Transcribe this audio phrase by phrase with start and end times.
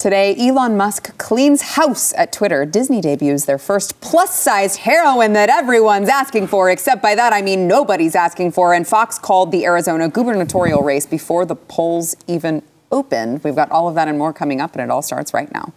[0.00, 2.64] Today, Elon Musk cleans house at Twitter.
[2.64, 7.42] Disney debuts their first plus sized heroine that everyone's asking for, except by that I
[7.42, 8.72] mean nobody's asking for.
[8.72, 13.44] And Fox called the Arizona gubernatorial race before the polls even opened.
[13.44, 15.74] We've got all of that and more coming up, and it all starts right now.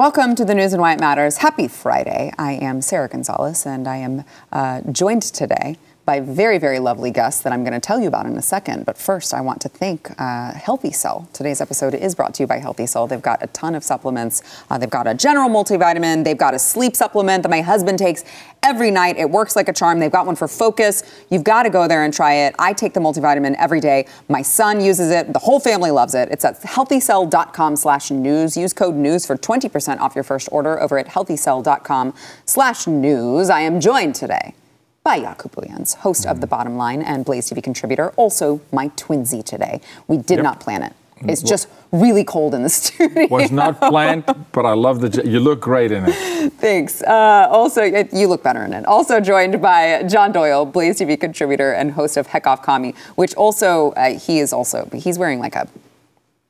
[0.00, 1.36] Welcome to the News and Why It Matters.
[1.36, 2.32] Happy Friday.
[2.38, 5.76] I am Sara Gonzales, and I am uh, joined today
[6.10, 8.84] by very, very lovely guests that I'm going to tell you about in a second.
[8.84, 11.28] But first, I want to thank uh, Healthy Cell.
[11.32, 13.06] Today's episode is brought to you by Healthy Cell.
[13.06, 14.42] They've got a ton of supplements.
[14.68, 16.24] Uh, they've got a general multivitamin.
[16.24, 18.24] They've got a sleep supplement that my husband takes
[18.64, 19.18] every night.
[19.18, 20.00] It works like a charm.
[20.00, 21.04] They've got one for focus.
[21.30, 22.56] You've got to go there and try it.
[22.58, 24.08] I take the multivitamin every day.
[24.28, 25.32] My son uses it.
[25.32, 26.28] The whole family loves it.
[26.32, 28.56] It's at healthycell.com slash news.
[28.56, 32.14] Use code news for 20% off your first order over at healthycell.com
[32.46, 33.48] slash news.
[33.48, 34.54] I am joined today
[35.02, 39.42] by Jaco Booyens, host of The Bottom Line and Blaze TV contributor, also my twinsy
[39.44, 39.80] today.
[40.08, 40.44] We did Yep.
[40.44, 40.92] not plan it.
[41.22, 43.26] It's just really cold in the studio.
[43.28, 45.22] was not planned, but I love the.
[45.26, 46.52] You look great in it.
[46.54, 47.02] Thanks.
[47.02, 48.86] Uh, also, you look better in it.
[48.86, 53.34] Also joined by John Doyle, Blaze TV contributor and host of Heck Off Commie, which
[53.34, 55.68] also uh, he is also he's wearing like a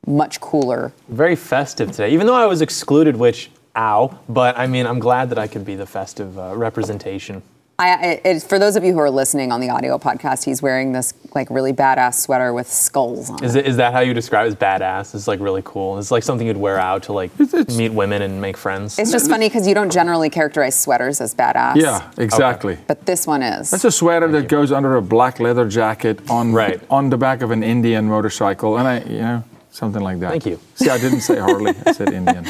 [0.06, 0.92] much cooler.
[1.08, 5.30] very festive today, even though I was excluded, which, ow, but I mean, I'm glad
[5.30, 7.42] that I could be the festive uh, representation.
[7.80, 10.92] I, it, for those of you who are listening on the audio podcast, he's wearing
[10.92, 13.42] this like really badass sweater with skulls on.
[13.42, 15.14] Is, it, is that how you describe it as badass?
[15.14, 15.98] It's like really cool.
[15.98, 18.98] It's like something you'd wear out to like it's- meet women and make friends.
[18.98, 21.76] It's just funny because you don't generally characterize sweaters as badass.
[21.76, 22.76] Yeah, exactly.
[22.86, 23.70] But this one is.
[23.70, 26.82] That's a sweater that goes under a black leather jacket on Right.
[26.90, 30.30] on the back of an Indian motorcycle, and I, you know, something like that.
[30.30, 30.60] Thank you.
[30.74, 31.74] See, I didn't say Harley.
[31.86, 32.44] I said Indian.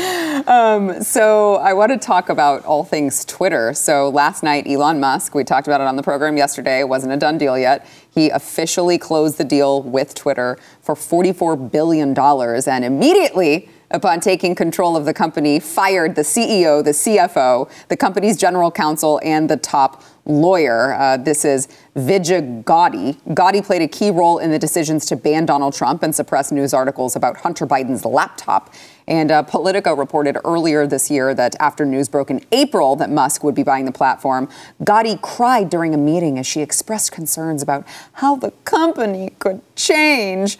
[0.48, 3.74] Um, so I want to talk about all things Twitter.
[3.74, 6.80] So last night, Elon Musk, we talked about it on the program yesterday.
[6.80, 7.86] It wasn't a done deal yet.
[8.12, 14.96] He officially closed the deal with Twitter for $44 billion and immediately upon taking control
[14.96, 20.02] of the company, fired the CEO, the CFO, the company's general counsel, and the top
[20.26, 20.92] lawyer.
[20.92, 23.16] Uh, this is Vijaya Gadde.
[23.34, 26.72] Gadde played a key role in the decisions to ban Donald Trump and suppress news
[26.72, 28.72] articles about Hunter Biden's laptop.
[29.08, 33.42] And uh, Politico reported earlier this year that after news broke in April that Musk
[33.42, 34.48] would be buying the platform,
[34.84, 37.84] Gadde cried during a meeting as she expressed concerns about
[38.14, 40.58] how the company could change.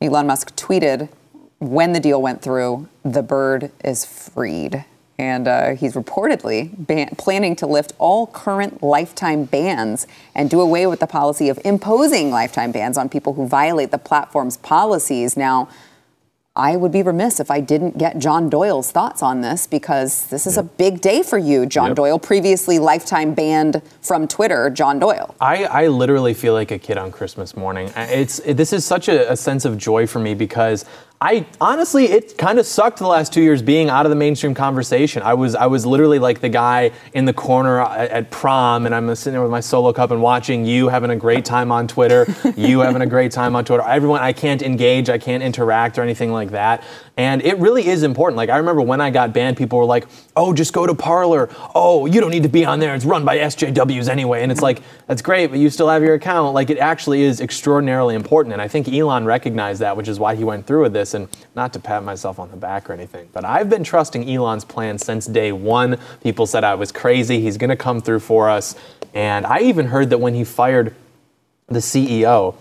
[0.00, 1.08] Elon Musk tweeted,
[1.62, 4.84] when the deal went through, the bird is freed.
[5.18, 10.86] And uh, he's reportedly ban- planning to lift all current lifetime bans and do away
[10.86, 15.36] with the policy of imposing lifetime bans on people who violate the platform's policies.
[15.36, 15.68] Now,
[16.56, 20.46] I would be remiss if I didn't get John Doyle's thoughts on this because this
[20.46, 21.96] is a big day for you, John Yep.
[21.96, 25.34] Doyle, previously lifetime banned from Twitter, John Doyle.
[25.40, 27.90] I, I literally feel like a kid on Christmas morning.
[27.96, 30.84] It's it, this is such a, a sense of joy for me because
[31.22, 34.54] I honestly it kind of sucked the last two years being out of the mainstream
[34.54, 35.22] conversation.
[35.22, 38.94] I was I was literally like the guy in the corner at, at prom, and
[38.94, 41.86] I'm sitting there with my solo cup and watching you having a great time on
[41.86, 43.84] Twitter, you having a great time on Twitter.
[43.84, 46.82] Everyone I can't engage, I can't interact or anything like that.
[47.16, 48.38] And it really is important.
[48.38, 51.50] Like I remember when I got banned, people were like, "Oh, just go to Parler.
[51.74, 52.94] Oh, you don't need to be on there.
[52.94, 56.14] It's run by SJWs anyway." And it's like, that's great, but you still have your
[56.14, 56.54] account.
[56.54, 58.54] Like it actually is extraordinarily important.
[58.54, 61.12] And I think Elon recognized that, which is why he went through with this.
[61.12, 64.64] And not to pat myself on the back or anything, but I've been trusting Elon's
[64.64, 65.98] plan since day one.
[66.22, 67.40] People said I was crazy.
[67.40, 68.74] He's going to come through for us.
[69.12, 70.94] And I even heard that when he fired
[71.66, 72.54] the CEO,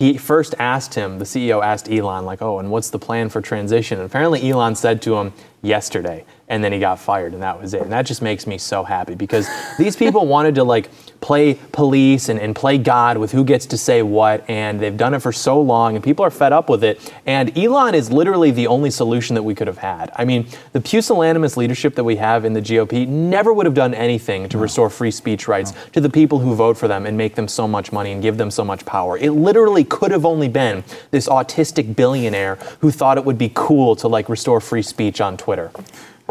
[0.00, 3.42] he first asked him, the CEO asked Elon, like, oh, and what's the plan for
[3.42, 3.98] transition?
[3.98, 7.74] And apparently Elon said to him, yesterday and then he got fired and that was
[7.74, 7.82] it.
[7.82, 9.48] And that just makes me so happy because
[9.78, 10.90] these people wanted to like
[11.20, 15.14] play police and, and play god with who gets to say what and they've done
[15.14, 17.14] it for so long and people are fed up with it.
[17.24, 20.10] And elon is literally the only solution that we could have had.
[20.16, 23.94] I mean the pusillanimous leadership that we have in the gop never would have done
[23.94, 27.36] anything to restore free speech rights to the people who vote for them and make
[27.36, 29.16] them so much money and give them so much power.
[29.16, 30.82] It literally could have only been
[31.12, 35.36] this autistic billionaire who thought it would be cool to like restore free speech on
[35.36, 35.49] twitter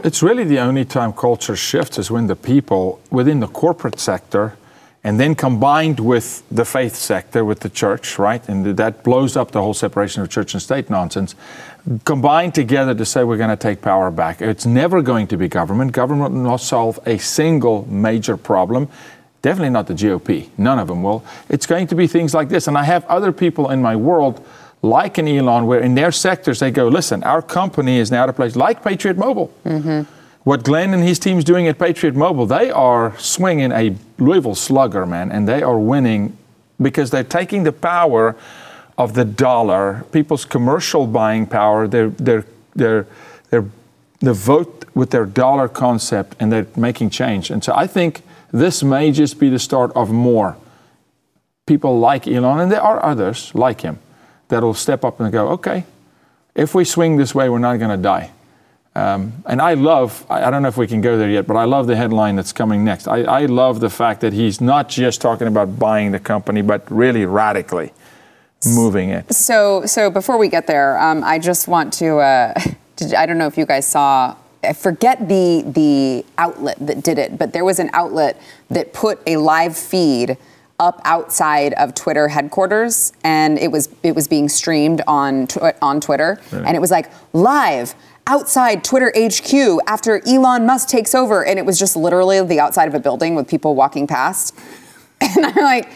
[0.03, 4.55] It's really the only time culture shifts is when the people within the corporate sector
[5.03, 8.47] and then combined with the faith sector, with the church, right?
[8.49, 11.35] And that blows up the whole separation of church and state nonsense.
[12.03, 14.41] Combined together to say we're going to take power back.
[14.41, 15.93] It's never going to be government.
[15.93, 18.89] Government will not solve a single major problem.
[19.41, 20.49] Definitely not the GOP.
[20.57, 21.23] None of them will.
[21.47, 22.67] It's going to be things like this.
[22.67, 24.45] And I have other people in my world,
[24.81, 28.29] like an Elon, where in their sectors they go, listen, our company is now at
[28.29, 29.53] a place like Patriot Mobile.
[29.65, 30.13] Mm-hmm.
[30.43, 35.05] What Glenn and his team's doing at Patriot Mobile, they are swinging a Louisville slugger,
[35.05, 36.37] man, and they are winning
[36.81, 38.37] because they're taking the power
[38.97, 43.05] of the dollar, people's commercial buying power, their their their
[43.49, 43.65] their
[44.21, 47.49] the vote with their dollar concept, and they're making change.
[47.49, 48.21] And so I think
[48.51, 50.57] this may just be the start of more
[51.65, 53.99] people like Elon, and there are others like him
[54.49, 55.85] that will step up and go, okay,
[56.55, 58.31] if we swing this way, we're not going to die.
[58.95, 61.55] Um, and I love, I, I don't know if we can go there yet, but
[61.55, 63.07] I love the headline that's coming next.
[63.07, 66.89] I, I love the fact that he's not just talking about buying the company, but
[66.91, 67.93] really radically
[68.65, 69.33] moving it.
[69.33, 72.17] So, so before we get there, um, I just want to.
[72.17, 72.59] Uh,
[72.95, 74.35] did, I don't know if you guys saw.
[74.61, 79.21] I forget the the outlet that did it, but there was an outlet that put
[79.25, 80.37] a live feed
[80.79, 85.99] up outside of Twitter headquarters, and it was it was being streamed on tw- on
[85.99, 87.95] Twitter, and it was like live
[88.27, 92.87] outside Twitter HQ after Elon Musk takes over, and it was just literally the outside
[92.87, 94.55] of a building with people walking past,
[95.21, 95.89] and I'm like.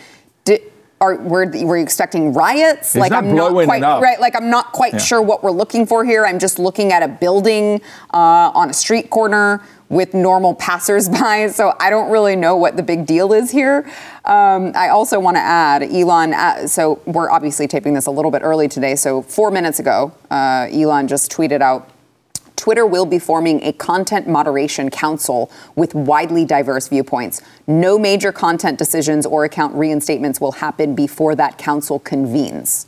[1.02, 2.96] Are, were, were you expecting riots?
[2.96, 4.22] like not I'm not quite right.
[4.22, 5.00] Like I'm not quite Yeah.
[5.00, 6.26] sure what we're looking for here.
[6.26, 7.82] I'm just looking at a building
[8.14, 9.62] uh, on a street corner
[9.94, 11.50] with normal passersby.
[11.54, 13.90] So I don't really know what the big deal is here.
[14.26, 16.34] Um, I also want to add, Elon.
[16.34, 18.96] Uh, so we're obviously taping this a little bit early today.
[18.96, 21.90] So four minutes ago, uh, Elon just tweeted out.
[22.56, 27.42] Twitter will be forming a content moderation council with widely diverse viewpoints.
[27.68, 32.88] No major content decisions or account reinstatements will happen before that council convenes.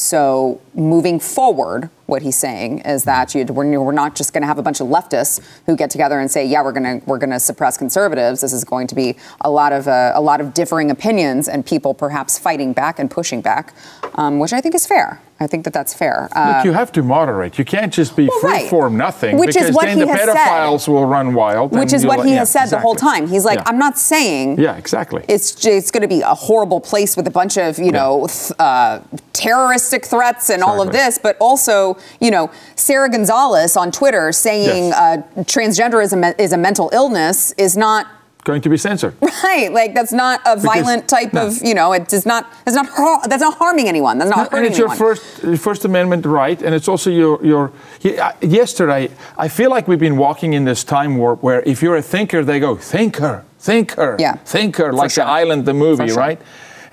[0.00, 4.46] So moving forward, what he's saying is that you, we're, we're not just going to
[4.46, 7.18] have a bunch of leftists who get together and say, "Yeah, we're going to we're
[7.18, 10.40] going to suppress conservatives." This is going to be a lot of uh, a lot
[10.40, 13.74] of differing opinions and people perhaps fighting back and pushing back,
[14.14, 15.20] um, which I think is fair.
[15.40, 16.28] I think that that's fair.
[16.32, 17.58] Uh, Look, you have to moderate.
[17.58, 18.68] You can't just be Well, free right.
[18.70, 20.92] form nothing Which is what then he the has said.
[20.92, 21.70] will run wild.
[21.72, 23.28] which is what he yeah, has said the whole time.
[23.28, 23.64] He's like, Yeah.
[23.66, 25.24] I'm not saying Yeah, exactly.
[25.28, 28.26] it's j- it's going to be a horrible place with a bunch of you know
[28.26, 29.00] th- uh,
[29.32, 34.88] terroristic threats and all of this, but also you know Sara Gonzales on Twitter saying
[34.88, 34.94] Yes.
[35.36, 38.06] uh, transgenderism is a mental illness is not
[38.48, 39.14] Going to be censored.
[39.44, 39.70] right.
[39.70, 41.48] Like that's not a violent type no.
[41.48, 44.16] of you know it does not that's not har- that's not harming anyone.
[44.16, 45.22] That's not and hurting it's your first
[45.68, 47.72] First Amendment right, and it's also your your.
[48.04, 51.96] uh, Yesterday, I feel like we've been walking in this time warp where if you're
[51.98, 55.24] a thinker, they go thinker, thinker, Yeah, thinker, like sure.
[55.26, 56.16] the Island, the movie, sure.
[56.16, 56.40] Right?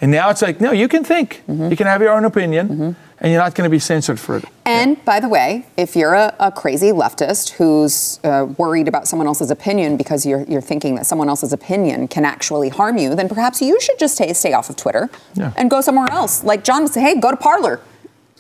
[0.01, 3.31] And now it's like, no, you can think, you can have your own opinion, and
[3.31, 4.43] you're not going to be censored for it.
[4.65, 9.25] And by the way, if you're a, a crazy leftist who's uh, worried about someone
[9.27, 13.29] else's opinion because you're, you're thinking that someone else's opinion can actually harm you, then
[13.29, 15.53] perhaps you should just stay, stay off of Twitter Yeah.
[15.55, 16.43] and go somewhere else.
[16.43, 17.79] Like John would say, hey, go to Parler.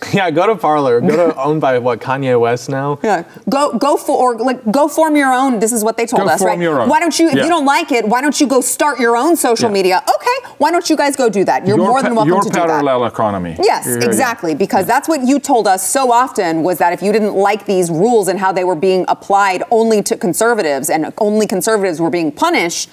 [0.13, 0.99] Yeah, go to Parler.
[0.99, 2.99] Go to owned by what Kanye West now.
[3.01, 5.59] Yeah, go go for or like go form your own.
[5.59, 6.59] This is what they told Go us, form right?
[6.59, 6.89] your own.
[6.89, 7.29] Why don't you?
[7.29, 7.43] If Yeah.
[7.43, 9.73] you don't like it, why don't you go start your own social Yeah.
[9.73, 10.03] media?
[10.15, 11.65] Okay, why don't you guys go do that?
[11.65, 12.67] You're your more than welcome your to do that.
[12.67, 13.55] parallel economy.
[13.61, 14.05] Yes, Yeah, yeah.
[14.05, 14.53] exactly.
[14.53, 17.89] Because that's what you told us so often was that if you didn't like these
[17.89, 22.31] rules and how they were being applied only to conservatives and only conservatives were being
[22.33, 22.89] punished,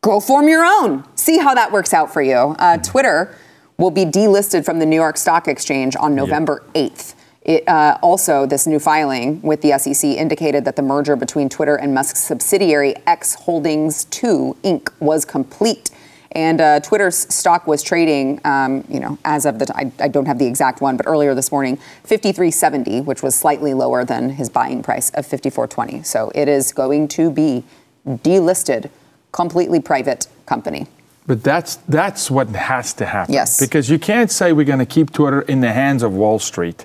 [0.00, 1.04] go form your own.
[1.16, 2.54] See how that works out for you.
[2.58, 3.34] Uh, Twitter
[3.80, 7.14] will be delisted from the New York Stock Exchange on November 8th.
[7.42, 11.76] It, uh, also, this new filing with the SEC indicated that the merger between Twitter
[11.76, 14.90] and Musk's subsidiary X Holdings 2 Inc.
[15.00, 15.90] was complete.
[16.32, 20.26] And uh, Twitter's stock was trading, um, you know, as of the time, I don't
[20.26, 24.50] have the exact one, but earlier this morning, 53.70, which was slightly lower than his
[24.50, 26.04] buying price of 54.20.
[26.04, 27.64] So it is going to be
[28.06, 28.90] delisted,
[29.32, 30.86] completely private company.
[31.30, 33.32] But that's that's what has to happen.
[33.32, 33.60] Yes.
[33.60, 36.84] Because you can't say we're going to keep Twitter in the hands of Wall Street.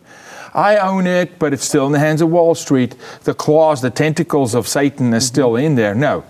[0.54, 2.96] I own it, but it's still in the hands of Wall Street.
[3.24, 5.96] The claws, the tentacles of Satan is still in there.
[5.96, 6.24] No,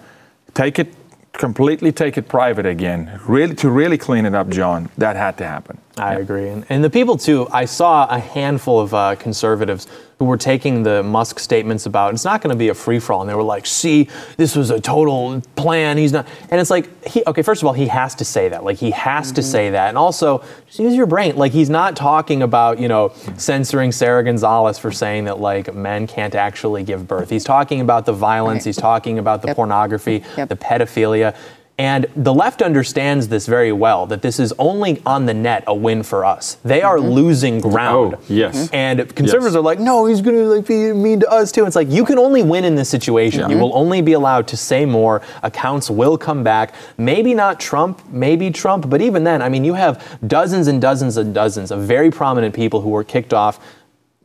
[0.54, 0.94] take it
[1.34, 3.20] completely, take it private again.
[3.28, 4.90] Really, to really clean it up, John.
[4.98, 5.78] That had to happen.
[5.98, 6.48] I agree.
[6.48, 10.84] And, and the people, too, I saw a handful of uh, conservatives who were taking
[10.84, 13.22] the Musk statements about it's not going to be a free for all.
[13.22, 14.08] And they were like, see,
[14.38, 15.98] this was a total plan.
[15.98, 16.26] He's not.
[16.50, 18.64] And it's like, he, okay, first of all, he has to say that.
[18.64, 19.36] Like, he has mm-hmm.
[19.36, 19.90] to say that.
[19.90, 21.36] And also, just use your brain.
[21.36, 26.08] Like, he's not talking about, you know, censoring Sara Gonzales for saying that, like, men
[26.08, 27.30] can't actually give birth.
[27.30, 28.60] He's talking about the violence.
[28.60, 28.66] Right.
[28.66, 29.58] He's talking about the yep.
[29.58, 30.48] pornography, yep.
[30.48, 31.36] the pedophilia.
[31.78, 35.76] And the left understands this very well that this is only on the net a
[35.76, 36.56] win for us.
[36.64, 37.10] They are mm-hmm.
[37.10, 38.16] losing ground.
[38.16, 38.68] Oh, yes.
[38.68, 38.76] Mm-hmm.
[38.76, 39.60] And conservatives yes.
[39.60, 41.66] are like, no, he's going to like be mean to us too.
[41.66, 43.42] It's like you can only win in this situation.
[43.42, 43.50] Yeah.
[43.50, 45.22] You will only be allowed to say more.
[45.44, 46.74] Accounts will come back.
[46.98, 51.18] Maybe not Trump, maybe Trump, but even then, I mean, you have dozens and dozens
[51.18, 53.60] and dozens of very prominent people who were kicked off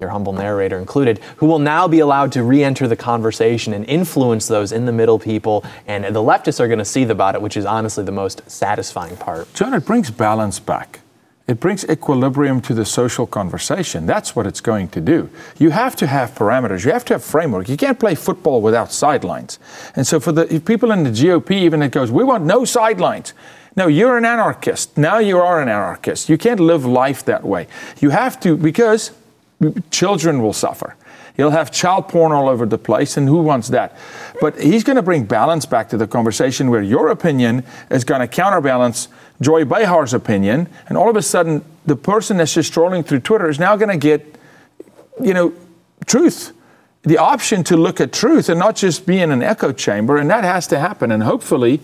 [0.01, 3.85] your humble narrator included, who will now be allowed to re enter the conversation and
[3.87, 5.65] influence those in the middle people.
[5.87, 9.17] And the leftists are going to seethe about it, which is honestly the most satisfying
[9.17, 9.53] part.
[9.55, 11.01] John, it brings balance back.
[11.47, 14.07] It brings equilibrium to the social conversation.
[14.07, 15.29] That's what it's going to do.
[15.59, 16.85] You have to have parameters.
[16.85, 17.69] You have to have framework.
[17.69, 19.59] You can't play football without sidelines.
[19.97, 23.35] And so for the people in the GOP, even it goes, we want no sidelines.
[23.75, 24.97] No, you're an anarchist.
[24.97, 26.29] Now you are an anarchist.
[26.29, 27.67] You can't live life that way.
[28.01, 29.11] You have to, because
[29.91, 30.97] children will suffer.
[31.37, 33.97] He'll have child porn all over the place, and who wants that?
[34.41, 38.21] But he's going to bring balance back to the conversation where your opinion is going
[38.21, 39.09] to counterbalance
[39.41, 43.49] Joy Behar's opinion, and all of a sudden, the person that's just strolling through Twitter
[43.49, 44.37] is now going to get,
[45.21, 45.55] you know,
[46.05, 46.53] truth,
[47.03, 50.29] the option to look at truth and not just be in an echo chamber, and
[50.29, 51.11] that has to happen.
[51.11, 51.81] And hopefully,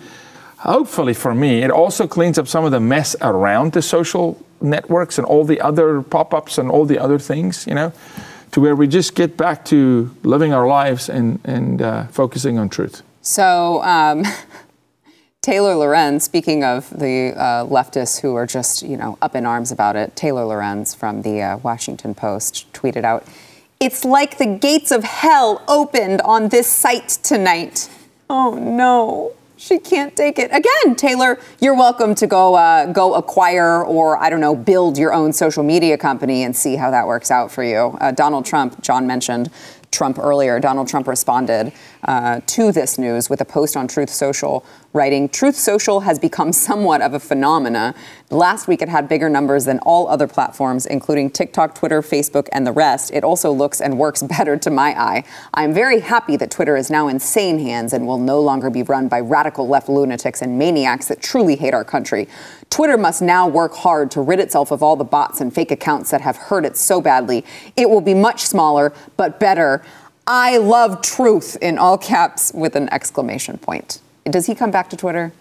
[0.59, 5.19] hopefully for me, it also cleans up some of the mess around the social networks
[5.19, 7.93] and all the other pop-ups and all the other things, you know,
[8.53, 12.69] to where we just get back to living our lives and, and uh, focusing on
[12.69, 13.03] truth.
[13.23, 14.25] So, um,
[15.43, 19.71] Taylor Lorenz, speaking of the uh, leftists who are just, you know, up in arms
[19.71, 23.25] about it, Taylor Lorenz from the uh, Washington Post tweeted out,
[23.79, 27.89] "It's like the gates of hell opened on this site tonight."
[28.29, 30.51] Oh no she can't take it.
[30.53, 35.13] Again, Taylor, you're welcome to go uh, go acquire or I don't know build your
[35.13, 37.97] own social media company and see how that works out for you.
[38.01, 39.51] Uh, Donald Trump, John mentioned,
[39.91, 41.73] Trump earlier, Donald Trump responded
[42.05, 44.65] uh, to this news with a post on Truth Social,
[44.97, 47.95] writing, Truth Social has become somewhat of a phenomena.
[48.31, 52.67] Last week, it had bigger numbers than all other platforms, including TikTok, Twitter, Facebook, and
[52.67, 53.12] the rest.
[53.12, 55.25] It also looks and works better to my eye.
[55.55, 58.83] I'm very happy that Twitter is now in sane hands and will no longer be
[58.83, 62.26] run by radical left lunatics and maniacs that truly hate our country.
[62.71, 66.11] Twitter must now work hard to rid itself of all the bots and fake accounts
[66.11, 67.45] that have hurt it so badly.
[67.76, 69.85] It will be much smaller, but better.
[70.26, 74.00] I love truth in all caps with an exclamation point.
[74.30, 75.33] Does he come back to Twitter?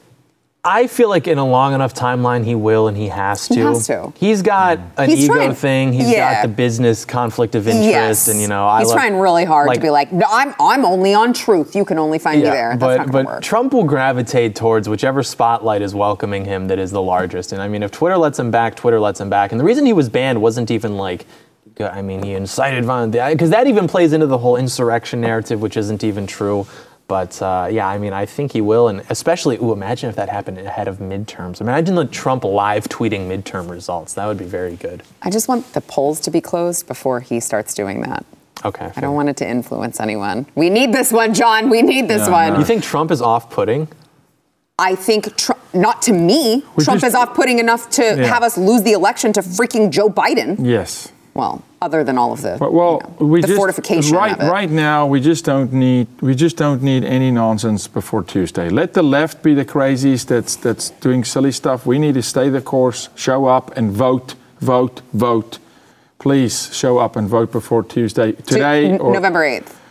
[0.67, 3.53] I feel like in a long enough timeline he will and he has to.
[3.53, 4.11] He has to.
[4.17, 4.91] He's got mm.
[4.97, 5.93] an He's ego trying, thing.
[5.93, 6.33] He's yeah.
[6.33, 8.27] got the business conflict of interest, yes.
[8.27, 10.55] and you know, I he's love, trying really hard like, to be like, no, I'm
[10.59, 11.75] I'm only on truth.
[11.75, 12.77] You can only find yeah, me there.
[12.77, 13.43] That's but but work.
[13.43, 17.51] Trump will gravitate towards whichever spotlight is welcoming him that is the largest.
[17.51, 19.51] And I mean, if Twitter lets him back, Twitter lets him back.
[19.51, 21.27] And the reason he was banned wasn't even like.
[21.79, 25.75] I mean, he incited violence because that even plays into the whole insurrection narrative, which
[25.75, 26.65] isn't even true.
[27.07, 30.27] But uh, yeah, I mean, I think he will, and especially, ooh, imagine if that
[30.27, 31.61] happened ahead of midterms.
[31.61, 34.15] Imagine the Trump live tweeting midterm results.
[34.15, 35.03] That would be very good.
[35.21, 38.25] I just want the polls to be closed before he starts doing that.
[38.63, 38.91] Okay.
[38.95, 40.47] I don't want it to influence anyone.
[40.55, 41.69] We need this one, John.
[41.69, 42.53] We need this one.
[42.53, 42.59] No.
[42.59, 43.87] You think Trump is off-putting?
[44.79, 48.25] I think, tr- not to me, we Trump just, is off-putting enough to yeah.
[48.25, 50.57] have us lose the election to freaking Joe Biden.
[50.59, 51.11] Yes.
[51.35, 54.69] Well, other than all of the well, you know, we the just, fortification right right
[54.69, 58.69] now we just don't need we just don't need any nonsense before Tuesday.
[58.69, 61.85] Let the left be the crazies that's that's doing silly stuff.
[61.85, 65.59] We need to stay the course, show up and vote, vote, vote.
[66.19, 69.81] Please show up and vote before Tuesday today or November eighth.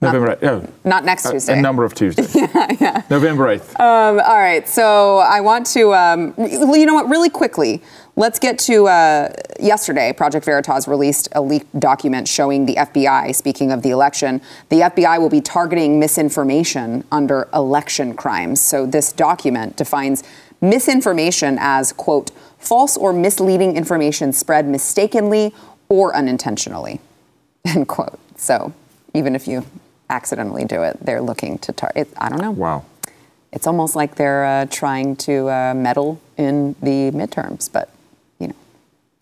[0.00, 0.42] November 8th.
[0.42, 1.54] Oh, not next Tuesday.
[1.54, 2.34] A, a number of Tuesdays.
[2.34, 3.02] yeah, yeah.
[3.10, 3.80] November 8th.
[3.80, 4.68] Um, all right.
[4.68, 7.82] So I want to, um, you know what, really quickly,
[8.16, 10.12] Let's get to uh, yesterday.
[10.12, 15.20] Project Veritas released a leaked document showing the FBI, speaking of the election, the FBI
[15.20, 18.60] will be targeting misinformation under election crimes.
[18.60, 20.22] So this document defines
[20.60, 25.52] misinformation as, quote, false or misleading information spread mistakenly
[25.88, 27.00] or unintentionally,
[27.64, 28.20] end quote.
[28.36, 28.72] So
[29.12, 29.66] even if you
[30.08, 32.08] accidentally do it, they're looking to target.
[32.16, 32.52] I don't know.
[32.52, 32.84] Wow.
[33.50, 37.88] It's almost like they're uh, trying to uh, meddle in the midterms, but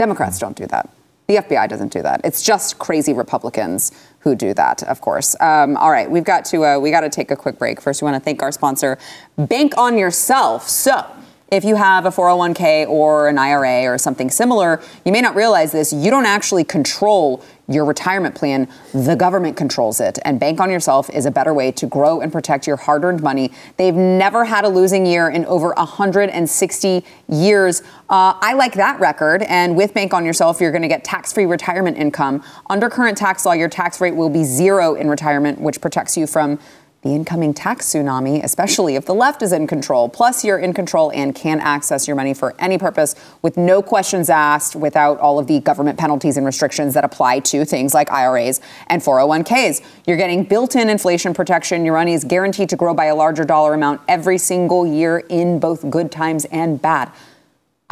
[0.03, 0.91] Democrats don't do that.
[1.29, 2.21] The FBI doesn't do that.
[2.25, 5.37] It's just crazy Republicans who do that, of course.
[5.41, 7.81] Um, all right, we've got to uh, we got to take a quick break.
[7.81, 8.99] First, we want to thank our sponsor,
[9.39, 10.69] Bank on Yourself.
[10.69, 11.07] So.
[11.53, 15.71] If you have a 401k or an IRA or something similar, you may not realize
[15.71, 15.93] this.
[15.93, 20.19] You don't actually control your retirement plan, the government controls it.
[20.25, 23.23] And Bank on Yourself is a better way to grow and protect your hard earned
[23.23, 23.53] money.
[23.77, 27.83] They've never had a losing year in over 160 years.
[28.09, 29.43] Uh, I like that record.
[29.43, 32.43] And with Bank on Yourself, you're going to get tax free retirement income.
[32.69, 36.27] Under current tax law, your tax rate will be zero in retirement, which protects you
[36.27, 36.59] from
[37.03, 40.09] the incoming tax tsunami, especially if the left is in control.
[40.09, 44.31] Plus, you're in control and can access your money for any purpose with no questions
[44.31, 48.61] asked, without all of the government penalties and restrictions that apply to things like IRAs
[48.87, 49.85] and 401ks.
[50.07, 51.85] You're getting built in inflation protection.
[51.85, 55.59] Your money is guaranteed to grow by a larger dollar amount every single year in
[55.59, 57.11] both good times and bad.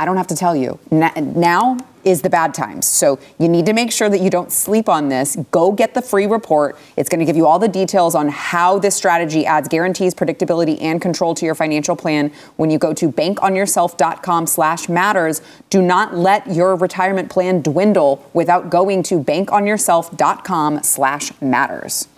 [0.01, 0.79] I don't have to tell you.
[0.91, 2.87] Now is the bad times.
[2.87, 5.37] So you need to make sure that you don't sleep on this.
[5.51, 6.79] Go get the free report.
[6.97, 10.81] It's going to give you all the details on how this strategy adds guarantees, predictability,
[10.81, 15.43] and control to your financial plan when you go to bankonyourself.com slash matters.
[15.69, 22.09] Do not let your retirement plan dwindle without going to bankonyourself.com slash matters.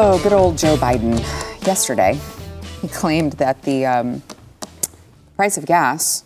[0.00, 1.18] Oh, good old Joe Biden.
[1.66, 2.20] Yesterday,
[2.80, 4.22] he claimed that the um,
[5.34, 6.22] price of gas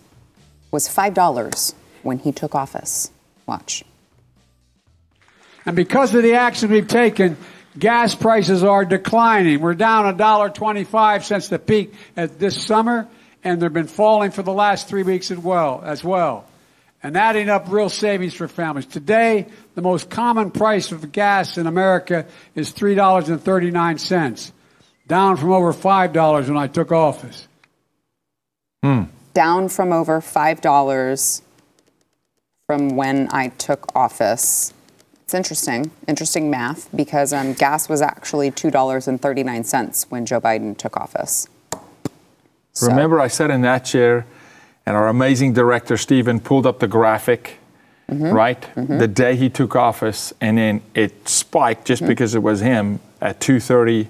[0.70, 3.10] was $5 when he took office.
[3.46, 3.82] Watch.
[5.64, 7.38] And because of the action we've taken,
[7.78, 9.62] gas prices are declining.
[9.62, 13.08] We're down $1.25 since the peak at this summer,
[13.42, 15.80] and they've been falling for the last three weeks as well.
[15.82, 16.44] As well
[17.02, 18.86] and adding up real savings for families.
[18.86, 24.52] Today, the most common price of gas in America is $3.39,
[25.08, 27.48] down from over $5 when I took office.
[28.82, 29.04] Hmm.
[29.34, 31.42] Down from over $5
[32.66, 34.72] from when I took office.
[35.24, 41.48] It's interesting, interesting math, because um, gas was actually $2.39 when Joe Biden took office.
[42.74, 42.86] So.
[42.86, 44.26] Remember, I sat in that chair
[44.86, 47.58] and our amazing director Stephen pulled up the graphic,
[48.10, 48.30] mm-hmm.
[48.30, 48.60] right?
[48.60, 48.98] Mm-hmm.
[48.98, 52.08] The day he took office, and then it spiked just mm-hmm.
[52.08, 54.08] because it was him at 230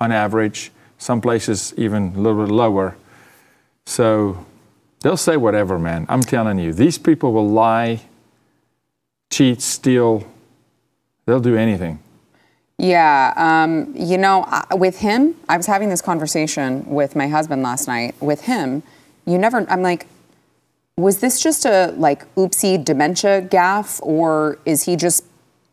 [0.00, 0.70] on average.
[0.98, 2.96] Some places even a little bit lower.
[3.86, 4.44] So
[5.02, 6.06] they'll say whatever, man.
[6.08, 8.02] I'm telling you, these people will lie,
[9.30, 10.26] cheat, steal.
[11.26, 12.00] They'll do anything.
[12.78, 17.88] Yeah, um, you know, with him, I was having this conversation with my husband last
[17.88, 18.14] night.
[18.20, 18.84] With him,
[19.28, 20.06] you never, I'm like,
[20.96, 25.24] was this just a like oopsie dementia gaffe, or is he just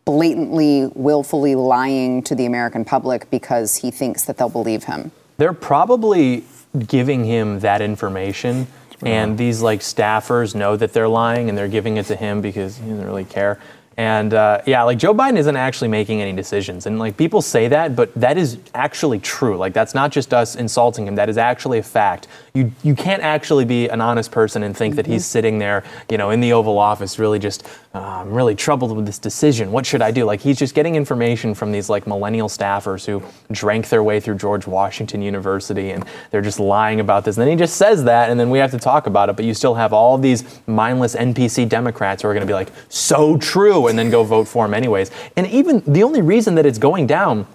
[0.04, 5.12] blatantly, willfully lying to the American public because he thinks that they'll believe him?
[5.38, 6.44] They're probably
[6.88, 8.68] giving him that information.
[9.02, 12.78] And these like staffers know that they're lying and they're giving it to him because
[12.78, 13.60] he doesn't really care.
[13.98, 16.86] And uh, yeah, like Joe Biden isn't actually making any decisions.
[16.86, 19.56] And like people say that, but that is actually true.
[19.56, 21.16] Like that's not just us insulting him.
[21.16, 22.28] That is actually a fact.
[22.54, 24.98] You you can't actually be an honest person and think mm-hmm.
[24.98, 25.32] that he's mm-hmm.
[25.32, 29.20] sitting there, you know, in the Oval Office, really just I'm really troubled with this
[29.20, 29.72] decision.
[29.72, 30.26] What should I do?
[30.26, 34.36] Like he's just getting information from these like millennial staffers who drank their way through
[34.36, 37.38] George Washington University, and they're just lying about this.
[37.38, 39.36] And then he just says that, and then we have to talk about it.
[39.36, 42.72] But you still have all these mindless NPC Democrats who are going to be like,
[42.90, 45.12] so true and then go vote for him anyways.
[45.38, 47.48] And even the only reason that it's going down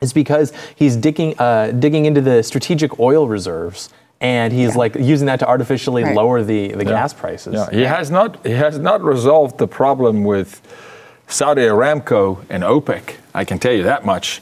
[0.00, 3.90] is because he's digging uh, digging into the strategic oil reserves
[4.24, 4.78] and he's yeah.
[4.78, 6.16] like using that to artificially right.
[6.16, 6.90] lower the, the yeah.
[6.90, 7.52] gas prices.
[7.52, 7.70] Yeah.
[7.70, 10.62] He has not he has not resolved the problem with
[11.28, 13.16] Saudi Aramco and OPEC.
[13.34, 14.40] I can tell you that much.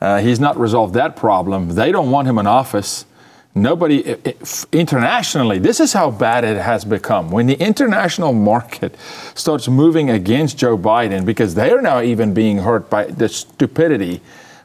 [0.00, 1.68] Uh, he's not resolved that problem.
[1.76, 3.06] They don't want him in office.
[3.54, 4.16] Nobody
[4.72, 7.30] internationally, this is how bad it has become.
[7.30, 8.96] When the international market
[9.34, 14.20] starts moving against Joe Biden because they are now even being hurt by the stupidity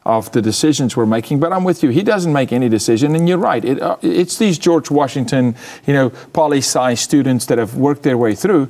[0.06, 1.39] of the decisions we're making.
[1.39, 1.89] But I'm with you.
[1.89, 3.63] He doesn't make any decision, and you're right.
[3.65, 5.56] It, uh, it's these George Washington,
[5.88, 8.70] you know, poli sci students that have worked their way through,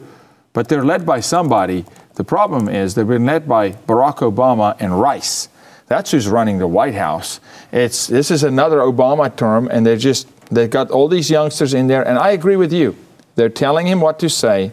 [0.54, 1.86] but they're led by somebody.
[2.16, 5.50] The problem is they've been led by Barack Obama and Rice.
[5.88, 7.40] That's who's running the White House.
[7.72, 11.88] It's this is another Obama term, and they're just they've got all these youngsters in
[11.88, 12.08] there.
[12.08, 12.96] And I agree with you.
[13.36, 14.72] They're telling him what to say.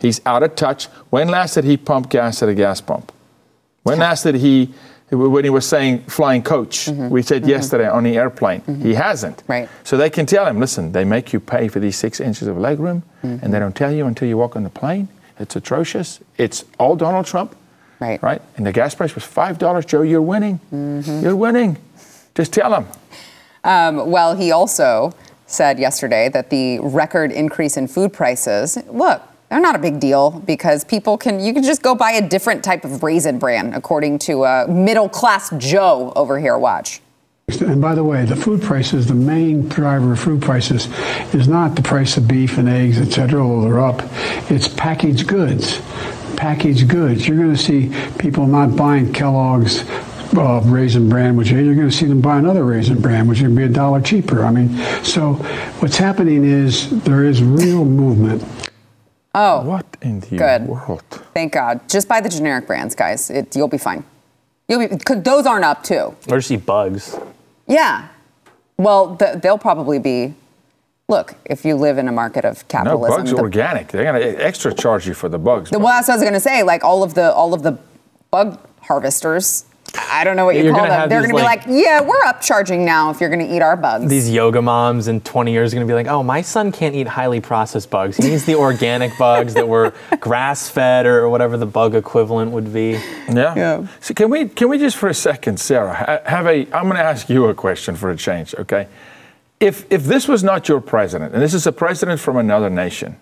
[0.00, 0.86] He's out of touch.
[1.10, 3.12] When last did he pump gas at a gas pump?
[3.82, 4.74] When last did he
[5.10, 7.08] when he was saying flying coach, mm-hmm.
[7.08, 7.50] we said mm-hmm.
[7.50, 8.82] yesterday on the airplane, mm-hmm.
[8.82, 9.42] he hasn't.
[9.48, 9.68] Right.
[9.84, 12.56] So they can tell him, listen, they make you pay for these six inches of
[12.56, 13.52] legroom, and they mm-hmm.
[13.52, 15.08] don't tell you until you walk on the plane.
[15.38, 16.20] It's atrocious.
[16.36, 17.56] It's all Donald Trump.
[17.98, 18.22] Right.
[18.22, 18.40] Right.
[18.56, 19.84] And the gas price was five dollars.
[19.84, 20.60] Joe, you're winning.
[20.72, 21.22] Mm-hmm.
[21.22, 21.76] You're winning.
[22.34, 22.86] Just tell him.
[23.64, 25.12] Um, well, he also
[25.46, 30.30] said yesterday that the record increase in food prices, look, they're not a big deal
[30.30, 34.18] because people can, you can just go buy a different type of raisin bran, according
[34.20, 36.56] to uh, middle class Joe over here.
[36.56, 37.00] Watch.
[37.60, 40.86] And by the way, the food prices, the main driver of food prices
[41.34, 44.02] is not the price of beef and eggs, et cetera, although they're up.
[44.52, 45.80] It's packaged goods.
[46.36, 47.26] Packaged goods.
[47.26, 49.82] You're going to see people not buying Kellogg's
[50.32, 53.56] uh, raisin bran, which you're going to see them buy another raisin bran, which would
[53.56, 54.44] be a dollar cheaper.
[54.44, 55.34] I mean, so
[55.80, 58.44] what's happening is there is real movement.
[59.34, 60.66] Oh, What in the Good.
[60.66, 61.02] world?
[61.34, 61.88] thank God.
[61.88, 63.30] Just buy the generic brands, guys.
[63.30, 64.02] It, you'll be fine.
[64.68, 66.14] You'll be, cause those aren't up too.
[66.28, 67.16] Or just eat bugs.
[67.66, 68.08] Yeah.
[68.76, 70.34] Well, th- they'll probably be.
[71.08, 73.88] Look, if you live in a market of capitalism, No, capitalism, bugs the- are organic.
[73.88, 75.70] They're going to extra charge you for the bugs.
[75.70, 76.62] The, Well, that's what I was going to say.
[76.62, 77.78] Like all of the all of the
[78.30, 79.64] bug harvesters.
[79.96, 81.08] I don't know what you You're call gonna them.
[81.08, 83.62] They're going to be like- like, yeah, we're upcharging now if you're going to eat
[83.62, 84.08] our bugs.
[84.08, 86.94] These yoga moms in 20 years are going to be like, oh, my son can't
[86.94, 88.16] eat highly processed bugs.
[88.16, 92.72] He needs the organic bugs that were grass fed or whatever the bug equivalent would
[92.72, 92.90] be.
[93.28, 93.54] Yeah.
[93.56, 93.86] Yeah.
[94.00, 96.60] So can we can we just for a second, Sara, ha- have a?
[96.72, 98.88] I'm going to ask you a question for a change, okay?
[99.60, 103.16] If if this was not your president, and this is a president from another nation,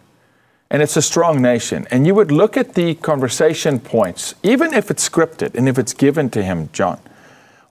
[0.70, 4.90] and it's a strong nation, and you would look at the conversation points, even if
[4.90, 7.00] it's scripted and if it's given to him, John,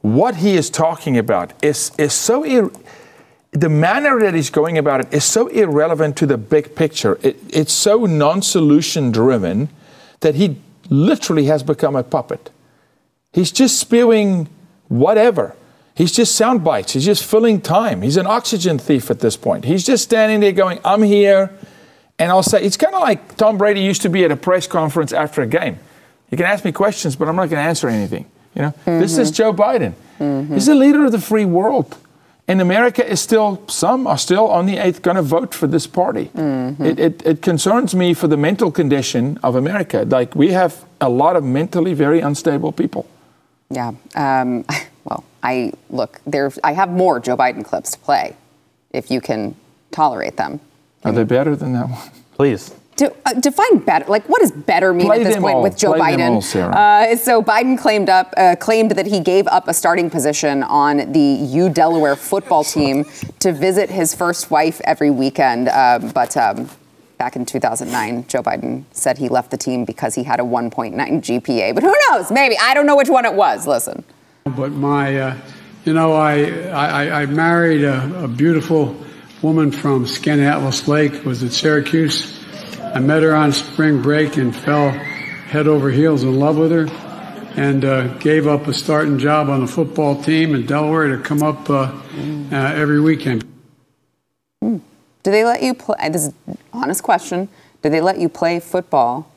[0.02, 2.44] what he is talking about is is so.
[2.44, 2.72] Ir-
[3.52, 7.18] the manner that he's going about it is so irrelevant to the big picture.
[7.24, 9.70] It, it's so non-solution driven
[10.20, 10.58] that he
[10.90, 12.52] literally has become a puppet.
[13.32, 14.50] He's just spewing
[14.90, 15.56] whatever.
[15.96, 16.94] He's just sound bites.
[16.94, 18.02] He's just filling time.
[18.02, 19.66] He's an oxygen thief at this point.
[19.66, 21.52] He's just standing there going, I'm here.
[22.20, 24.66] And I'll say, it's kind of like Tom Brady used to be at a press
[24.66, 25.78] conference after a game.
[26.32, 28.26] You can ask me questions, but I'm not going to answer anything.
[28.56, 29.36] You know, this is mm-hmm.
[29.36, 29.94] Joe Biden.
[30.20, 30.54] Mm-hmm.
[30.56, 31.96] He's the leader of the free world.
[32.48, 35.86] And America is still, some are still on the 8th going to vote for this
[35.86, 36.32] party.
[36.34, 36.86] Mm-hmm.
[36.86, 40.06] It, it, it concerns me for the mental condition of America.
[40.08, 43.06] Like, we have a lot of mentally very unstable people.
[43.70, 43.92] yeah.
[44.16, 44.66] Um,
[45.04, 46.52] well, I look there.
[46.64, 48.36] I have more Joe Biden clips to play,
[48.92, 49.56] if you can
[49.92, 50.60] tolerate them.
[51.08, 52.00] Are they better than that one?
[52.34, 52.74] Please.
[52.98, 55.62] To, uh, define better, like what does better mean Play at this point all.
[55.62, 56.34] with Joe Play them Biden?
[56.36, 56.76] all, Sara.
[56.76, 61.12] Uh, so Biden claimed up uh, claimed that he gave up a starting position on
[61.12, 63.06] the U Delaware football team
[63.40, 65.70] to visit his first wife every weekend.
[65.70, 66.72] Um, but um,
[67.20, 70.96] back in 2009, Joe Biden said he left the team because he had a 1.9
[70.96, 71.76] GPA.
[71.76, 72.32] But who knows?
[72.32, 73.68] Maybe I don't know which one it was.
[73.68, 74.04] Listen.
[74.46, 75.38] But my, uh,
[75.86, 78.96] you know, I, I, I married a, a beautiful
[79.42, 82.34] woman from Skaneateles Lake, was at Syracuse.
[82.82, 86.88] I met her on spring break and fell head over heels in love with her
[87.56, 91.44] and uh, gave up a starting job on the football team in Delaware to come
[91.44, 91.92] up uh,
[92.52, 93.44] uh, every weekend.
[94.62, 94.82] Do
[95.24, 96.10] they let you play?
[96.10, 97.50] This is an honest question.
[97.82, 99.32] Do they let you play football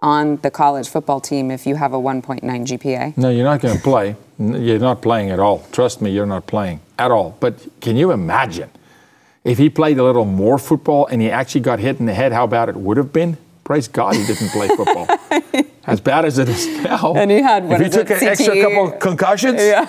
[0.00, 3.16] on the college football team if you have a 1.9 GPA?
[3.16, 4.16] No, you're not going to play.
[4.38, 5.64] You're not playing at all.
[5.72, 7.36] Trust me, you're not playing at all.
[7.38, 8.70] But can you imagine
[9.44, 12.32] if he played a little more football and he actually got hit in the head,
[12.32, 13.36] how bad it would have been?
[13.64, 15.06] Praise God he didn't play football.
[15.86, 17.14] as bad as it is now.
[17.14, 19.88] And he had, what if he took it, an extra couple concussions, Yeah.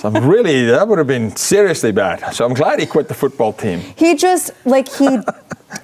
[0.00, 2.34] so I'm really, that would have been seriously bad.
[2.34, 3.80] So I'm glad he quit the football team.
[3.96, 5.18] He just like he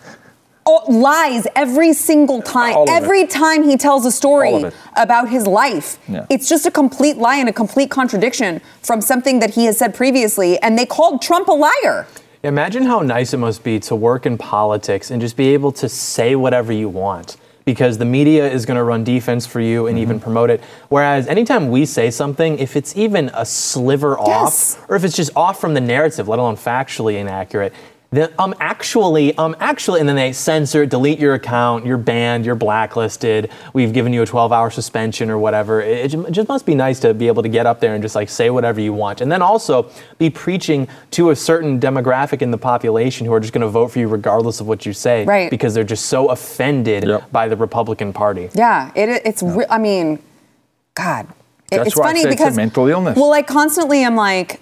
[0.66, 2.76] oh, lies every single time.
[2.76, 2.92] Of it.
[2.92, 4.64] Every time he tells a story
[4.96, 6.26] about his life, Yeah.
[6.28, 9.94] it's just a complete lie and a complete contradiction from something that he has said
[9.94, 10.58] previously.
[10.60, 12.06] And they called Trump a liar.
[12.46, 15.88] Imagine how nice it must be to work in politics and just be able to
[15.88, 19.96] say whatever you want because the media is going to run defense for you and
[19.96, 20.02] mm-hmm.
[20.02, 20.62] even promote it.
[20.88, 24.76] Whereas anytime we say something, if it's even a sliver Yes.
[24.76, 27.74] off or if it's just off from the narrative, let alone factually inaccurate,
[28.10, 32.54] then um actually um actually and then they censor delete your account you're banned you're
[32.54, 36.74] blacklisted we've given you a 12 hour suspension or whatever it, it just must be
[36.74, 39.20] nice to be able to get up there and just like say whatever you want
[39.20, 43.52] and then also be preaching to a certain demographic in the population who are just
[43.52, 45.50] going to vote for you regardless of what you say Right.
[45.50, 47.32] because they're just so offended Yep.
[47.32, 49.42] by the republican party Yeah, it, it's.
[49.42, 50.18] Re- I mean,
[50.94, 51.26] God,
[51.70, 53.16] It- That's it's why I funny say it's a because mental illness.
[53.16, 54.60] Well, i constantly, I'm like,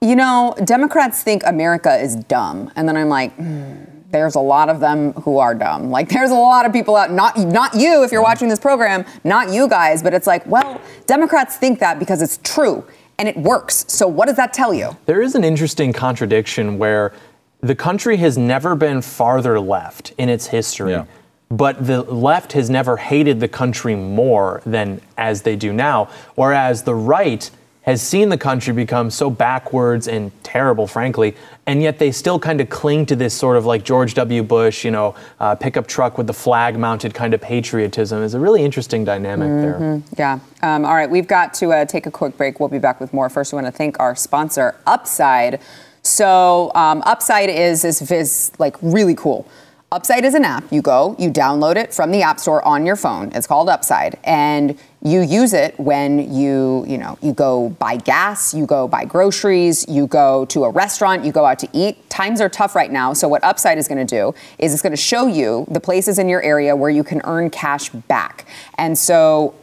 [0.00, 3.34] you know, Democrats think America is dumb, and then I'm like.
[3.36, 3.74] "Hmm,
[4.12, 5.90] There's a lot of them who are dumb.
[5.90, 9.04] Like there's a lot of people out not not you if you're watching this program,
[9.24, 12.84] not you guys, but it's like, well, Democrats think that because it's true
[13.18, 13.84] and it works.
[13.88, 14.96] So what does that tell you?
[15.06, 17.12] There is an interesting contradiction where
[17.60, 20.92] the country has never been farther left in its history.
[20.92, 21.04] Yeah.
[21.50, 26.84] But the left has never hated the country more than as they do now, whereas
[26.84, 27.50] the right
[27.86, 32.60] has seen the country become so backwards and terrible, frankly, and yet they still kind
[32.60, 34.42] of cling to this sort of like George W.
[34.42, 38.40] Bush, you know, uh, pickup truck with the flag mounted kind of patriotism is a
[38.40, 40.02] really interesting dynamic there.
[40.18, 40.40] Yeah.
[40.62, 42.58] Um, all right, we've got to uh, take a quick break.
[42.58, 43.28] We'll be back with more.
[43.30, 45.60] First, we want to thank our sponsor, Upside.
[46.02, 49.48] So, um, Upside is, is is like really cool.
[49.92, 50.64] Upside is an app.
[50.72, 53.30] You go, you download it from the App Store on your phone.
[53.32, 58.52] It's called Upside, and you use it when you, you know, you go buy gas,
[58.52, 62.10] you go buy groceries, you go to a restaurant, you go out to eat.
[62.10, 64.92] Times are tough right now, so what Upside is going to do is it's going
[64.92, 68.46] to show you the places in your area where you can earn cash back.
[68.78, 69.54] And so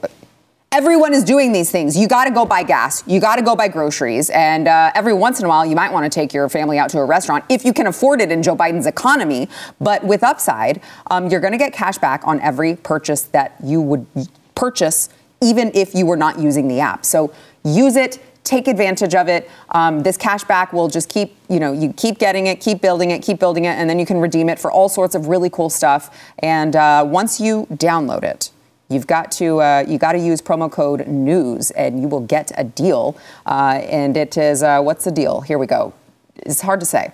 [0.72, 1.96] Everyone is doing these things.
[1.96, 3.04] You got to go buy gas.
[3.06, 4.32] You got to go buy groceries.
[4.32, 6.90] And uh, every once in a while, you might want to take your family out
[6.90, 9.50] to a restaurant if you can afford it in Joe Biden's economy.
[9.80, 13.82] But with Upside, um, you're going to get cash back on every purchase that you
[13.82, 14.08] would
[14.56, 15.10] purchase,
[15.44, 17.06] even if you were not using the app.
[17.06, 18.20] So use it.
[18.44, 19.50] Take advantage of it.
[19.70, 23.12] Um, this cash back will just keep, you know, you keep getting it, keep building
[23.12, 25.50] it, keep building it, and then you can redeem it for all sorts of really
[25.50, 26.18] cool stuff.
[26.40, 28.52] And uh, once you download it,
[28.90, 32.52] You've got to uh, you got to use promo code news and you will get
[32.58, 33.18] a deal.
[33.46, 35.42] Uh, and it is uh, what's the deal?
[35.42, 35.94] Here we go.
[36.36, 37.12] It's hard to say.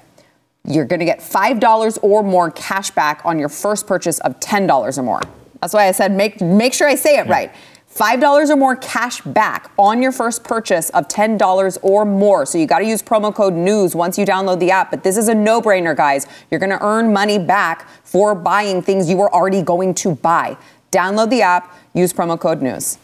[0.66, 4.40] You're going to get five dollars or more cash back on your first purchase of
[4.40, 5.22] ten dollars or more.
[5.62, 7.52] That's why I said make make sure I say it right.
[7.94, 12.46] $5 or more cash back on your first purchase of $10 or more.
[12.46, 14.92] So you got to use promo code NEWS once you download the app.
[14.92, 16.28] But this is a no brainer, guys.
[16.52, 20.56] You're going to earn money back for buying things you were already going to buy.
[20.92, 22.98] Download the app, use promo code NEWS.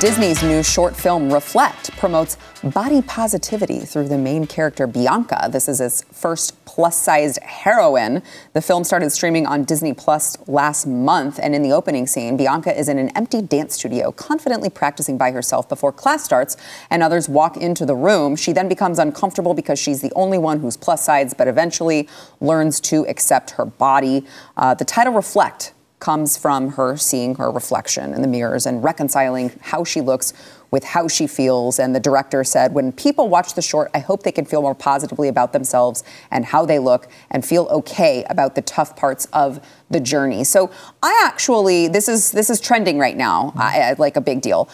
[0.00, 5.48] Disney's new short film Reflect promotes body positivity through the main character Bianca.
[5.50, 8.22] This is its first plus-sized heroine.
[8.52, 12.78] The film started streaming on Disney Plus last month, and in the opening scene, Bianca
[12.78, 16.56] is in an empty dance studio, confidently practicing by herself before class starts,
[16.90, 18.36] and others walk into the room.
[18.36, 22.08] She then becomes uncomfortable because she's the only one who's plus-sized, but eventually
[22.40, 24.24] learns to accept her body.
[24.56, 29.52] Uh, the title Reflect comes from her seeing her reflection in the mirrors and reconciling
[29.60, 30.32] how she looks
[30.70, 31.78] with how she feels.
[31.78, 34.74] And the director said, When people watch the short, I hope they can feel more
[34.74, 39.64] positively about themselves and how they look and feel okay about the tough parts of
[39.90, 40.44] the journey.
[40.44, 40.70] So
[41.02, 43.60] I actually, this is this is trending right now, mm-hmm.
[43.60, 44.68] I, like a big deal.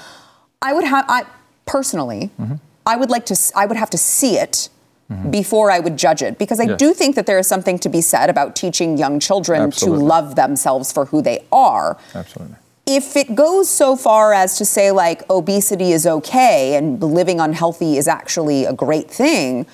[0.61, 1.25] I would have, I
[1.67, 2.55] personally, mm-hmm.
[2.87, 4.69] I would like to, I would have to see it
[5.11, 5.31] mm-hmm.
[5.31, 6.39] before I would judge it.
[6.39, 6.79] Because I yes.
[6.79, 10.01] do think that there is something to be said about teaching young children Absolutely.
[10.01, 11.99] to love themselves for who they are.
[12.15, 12.57] Absolutely.
[12.87, 17.97] If it goes so far as to say, like, obesity is okay and living unhealthy
[17.97, 19.67] is actually a great thing,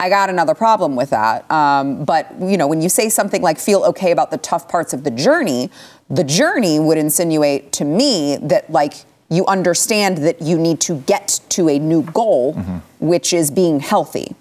[0.00, 1.50] I got another problem with that.
[1.50, 4.92] Um, but, you know, when you say something like feel okay about the tough parts
[4.92, 5.70] of the journey,
[6.10, 8.94] the journey would insinuate to me that, like,
[9.30, 12.78] you understand that you need to get to a new goal, mm-hmm.
[13.00, 14.36] which is being healthy.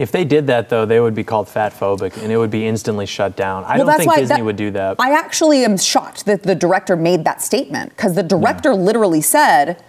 [0.00, 2.66] If they did that, though, they would be called fat phobic and it would be
[2.66, 3.64] instantly shut down.
[3.64, 4.96] I well, don't think Disney that, would do that.
[4.98, 8.76] I actually am shocked that the director made that statement because the director yeah.
[8.76, 9.84] literally said,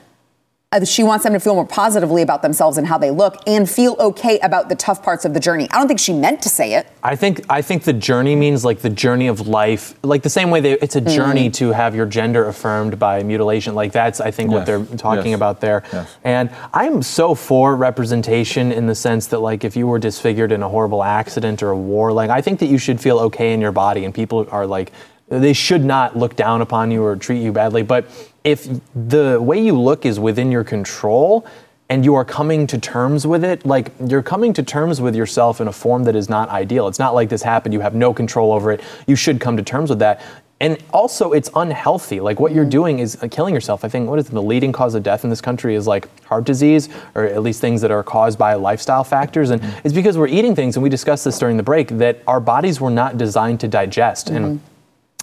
[0.86, 3.97] she wants them to feel more positively about themselves and how they look and feel
[3.99, 5.67] okay about the tough parts of the journey.
[5.69, 6.88] I don't think she meant to say it.
[7.03, 10.49] I think I think the journey means like the journey of life, like the same
[10.49, 11.13] way that it's a mm.
[11.13, 13.75] journey to have your gender affirmed by mutilation.
[13.75, 14.57] Like that's I think yes.
[14.57, 15.36] what they're talking yes.
[15.36, 15.84] about there.
[15.91, 16.15] Yes.
[16.23, 20.63] And I'm so for representation in the sense that like if you were disfigured in
[20.63, 23.60] a horrible accident or a war, like I think that you should feel okay in
[23.60, 24.93] your body and people are like
[25.27, 27.84] they should not look down upon you or treat you badly.
[27.84, 28.05] But
[28.43, 31.45] if the way you look is within your control
[31.89, 35.60] and you are coming to terms with it, like you're coming to terms with yourself
[35.60, 36.88] in a form that is not ideal.
[36.88, 38.82] It's not like this happened, you have no control over it.
[39.08, 40.21] You should come to terms with that.
[40.62, 42.19] And also, it's unhealthy.
[42.19, 43.84] Like what you're doing is killing yourself.
[43.84, 46.43] I think what is the leading cause of death in this country is like heart
[46.43, 49.49] disease, or at least things that are caused by lifestyle factors.
[49.49, 49.80] And mm-hmm.
[49.84, 52.80] it's because we're eating things, and we discussed this during the break, that our bodies
[52.80, 54.27] were not designed to digest.
[54.27, 54.36] Mm-hmm.
[54.36, 54.62] And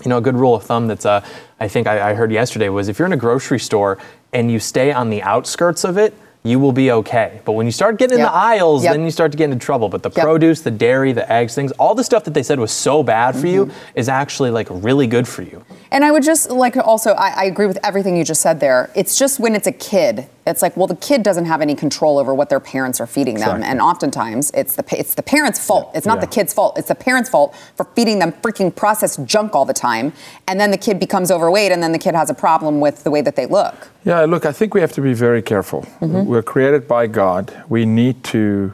[0.05, 1.25] you know, a good rule of thumb that's uh,
[1.61, 3.99] I think I, I heard yesterday was if you're in a grocery store
[4.33, 7.41] and you stay on the outskirts of it, you will be okay.
[7.45, 8.27] But when you start getting yep.
[8.27, 8.95] in the aisles, yep.
[8.95, 9.89] then you start to get into trouble.
[9.89, 10.25] But the yep.
[10.25, 13.33] produce, the dairy, the eggs, things, all the stuff that they said was so bad
[13.33, 13.71] for mm-hmm.
[13.71, 15.65] you is actually like really good for you.
[15.91, 18.91] And I would just like also, I, I, agree with everything you just said there.
[18.95, 22.19] It's just when it's a kid, it's like, well, the kid doesn't have any control
[22.19, 23.67] over what their parents are feeding them, exactly.
[23.67, 25.91] and oftentimes it's the it's the parents' fault.
[25.93, 25.99] Yeah.
[25.99, 26.21] It's not yeah.
[26.23, 26.79] the kid's fault.
[26.79, 30.13] It's the parents' fault for feeding them freaking processed junk all the time,
[30.47, 33.11] and then the kid becomes overweight, and then the kid has a problem with the
[33.11, 33.89] way that they look.
[34.09, 35.83] Yeah, look, I think we have to be very careful.
[36.01, 36.25] Mm-hmm.
[36.25, 37.53] We're created by God.
[37.69, 38.73] We need to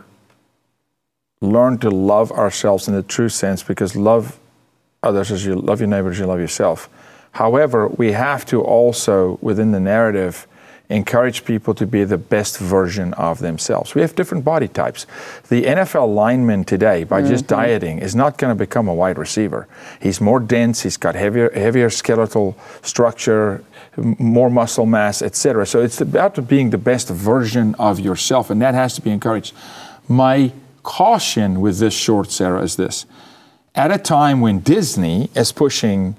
[1.41, 4.39] learn to love ourselves in the true sense because love
[5.03, 6.89] others as you love your neighbors, as you love yourself.
[7.33, 10.47] However, we have to also, within the narrative,
[10.89, 13.93] encourage people to be the best version of themselves.
[13.93, 15.05] We have different body types.
[15.49, 19.67] The NFL lineman today, by just dieting, is not going to become a wide receiver.
[20.01, 23.65] He's more dense, he's got heavier, heavier skeletal structure,
[23.97, 25.67] more muscle mass, etc.
[25.67, 29.55] So it's about being the best version of yourself, and that has to be encouraged.
[30.09, 30.53] My
[30.83, 33.07] caution with this short, Sara, is this.
[33.75, 36.17] At a time when Disney is pushing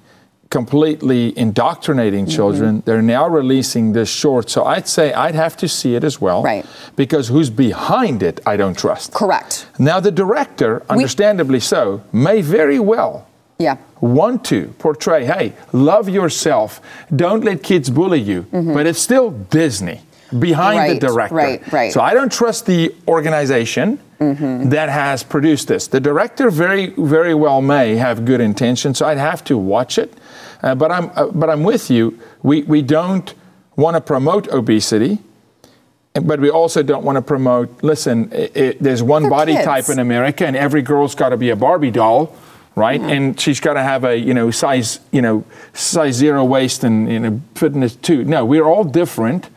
[0.50, 2.36] completely indoctrinating mm-hmm.
[2.36, 2.84] children.
[2.86, 4.50] They're now releasing this short.
[4.50, 6.44] So I'd say I'd have to see it as well.
[6.44, 6.66] Right.
[6.96, 9.14] Because who's behind it, I don't trust.
[9.14, 9.68] Correct.
[9.80, 13.78] Now, the director, understandably so, may very well Yeah.
[14.02, 16.82] want to portray, hey, love yourself,
[17.15, 20.02] don't let kids bully you, but it's still Disney
[20.39, 20.89] behind Mm-hmm.
[20.91, 21.36] Right, the director.
[21.36, 21.94] right, right.
[21.94, 24.70] So I don't trust the organization Mm-hmm.
[24.70, 25.88] that has produced this.
[25.88, 30.13] The director very, very well may have good intentions, so I'd have to watch it.
[30.63, 32.18] Uh, but I'm, uh, but I'm with you.
[32.41, 33.34] We, we don't
[33.76, 35.20] want to promote obesity.
[36.13, 37.84] But we also don't want to promote.
[37.84, 39.65] Listen, i i there's one They're body kids.
[39.65, 42.34] type in America, and every girl's got to be a Barbie doll,
[42.76, 43.00] right?
[43.02, 43.10] Mm-hmm.
[43.10, 47.12] And she's got to have a you know size you know size zero waist and
[47.12, 48.24] you know fitness too.
[48.26, 49.50] No, we're all different,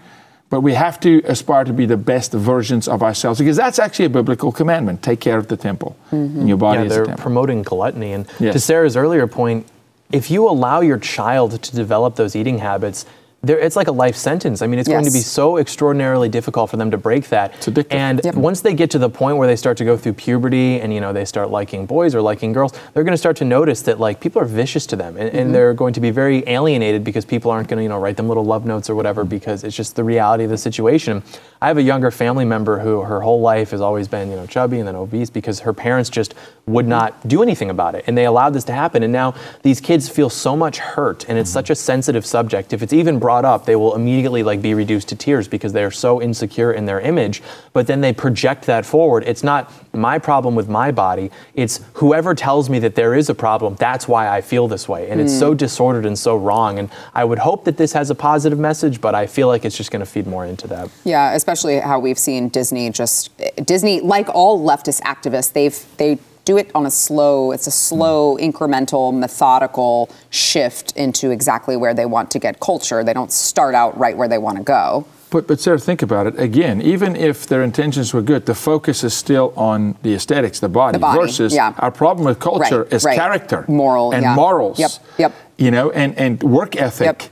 [0.50, 4.06] but we have to aspire to be the best versions of ourselves because that's actually
[4.06, 5.02] a biblical commandment.
[5.02, 7.22] Take care of the temple, and your body yeah, is a they're temple.
[7.22, 8.12] promoting gluttony.
[8.12, 8.54] And Yes.
[8.54, 9.66] to Sara's earlier point,
[10.12, 14.16] if you allow your child to develop those eating habits, there, it's like a life
[14.16, 14.62] sentence.
[14.62, 17.54] I mean, it's going to be so extraordinarily difficult for them to break that.
[17.54, 17.86] It's addictive.
[17.92, 18.34] And Yep.
[18.34, 21.00] once they get to the point where they start to go through puberty and you
[21.00, 24.00] know they start liking boys or liking girls, they're going to start to notice that
[24.00, 25.38] like people are vicious to them, and, Mm-hmm.
[25.38, 28.16] and they're going to be very alienated because people aren't going to you know write
[28.16, 31.22] them little love notes or whatever because it's just the reality of the situation.
[31.62, 34.46] I have a younger family member who her whole life has always been you know
[34.46, 36.34] chubby and then obese because her parents just
[36.66, 39.02] would not do anything about it, and they allowed this to happen.
[39.04, 42.72] And now these kids feel so much hurt, and it's such a sensitive subject.
[42.72, 45.84] If it's even brought up, they will immediately like be reduced to tears because they
[45.84, 47.42] are so insecure in their image.
[47.74, 49.22] But then they project that forward.
[49.26, 51.30] It's not my problem with my body.
[51.52, 53.74] It's whoever tells me that there is a problem.
[53.74, 55.40] That's why I feel this way, and it's hmm.
[55.40, 56.78] so disordered and so wrong.
[56.78, 59.76] And I would hope that this has a positive message, but I feel like it's
[59.76, 60.88] just going to feed more into that.
[61.04, 63.30] Yeah, especially how we've seen Disney just
[63.62, 67.52] Disney, like all leftist activists, they've they do it on a slow.
[67.52, 73.04] It's a slow, incremental, methodical shift into exactly where they want to get culture.
[73.04, 75.06] They don't start out right where they want to go.
[75.30, 76.80] But, but Sara, think about it again.
[76.80, 80.94] Even if their intentions were good, the focus is still on the aesthetics, the body,
[80.94, 81.74] The body, versus yeah.
[81.80, 83.18] our problem with culture Right, is right.
[83.18, 84.34] character, Moral, and yeah.
[84.34, 84.78] morals.
[84.78, 85.32] Yep, yep.
[85.58, 87.06] You know, and and work ethic.
[87.06, 87.22] Yep.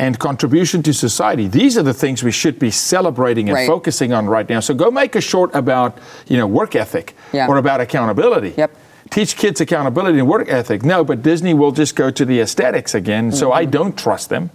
[0.00, 1.46] And contribution to society.
[1.46, 3.66] These are the things we should be celebrating and Right.
[3.68, 4.60] focusing on right now.
[4.60, 7.46] So go make a short about, you know, work ethic Yeah.
[7.48, 8.54] or about accountability.
[8.56, 8.70] Yep.
[9.10, 10.82] Teach kids accountability and work ethic.
[10.84, 13.30] No, but Disney will just go to the aesthetics again.
[13.30, 13.58] So Mm-hmm.
[13.58, 14.50] I don't trust them.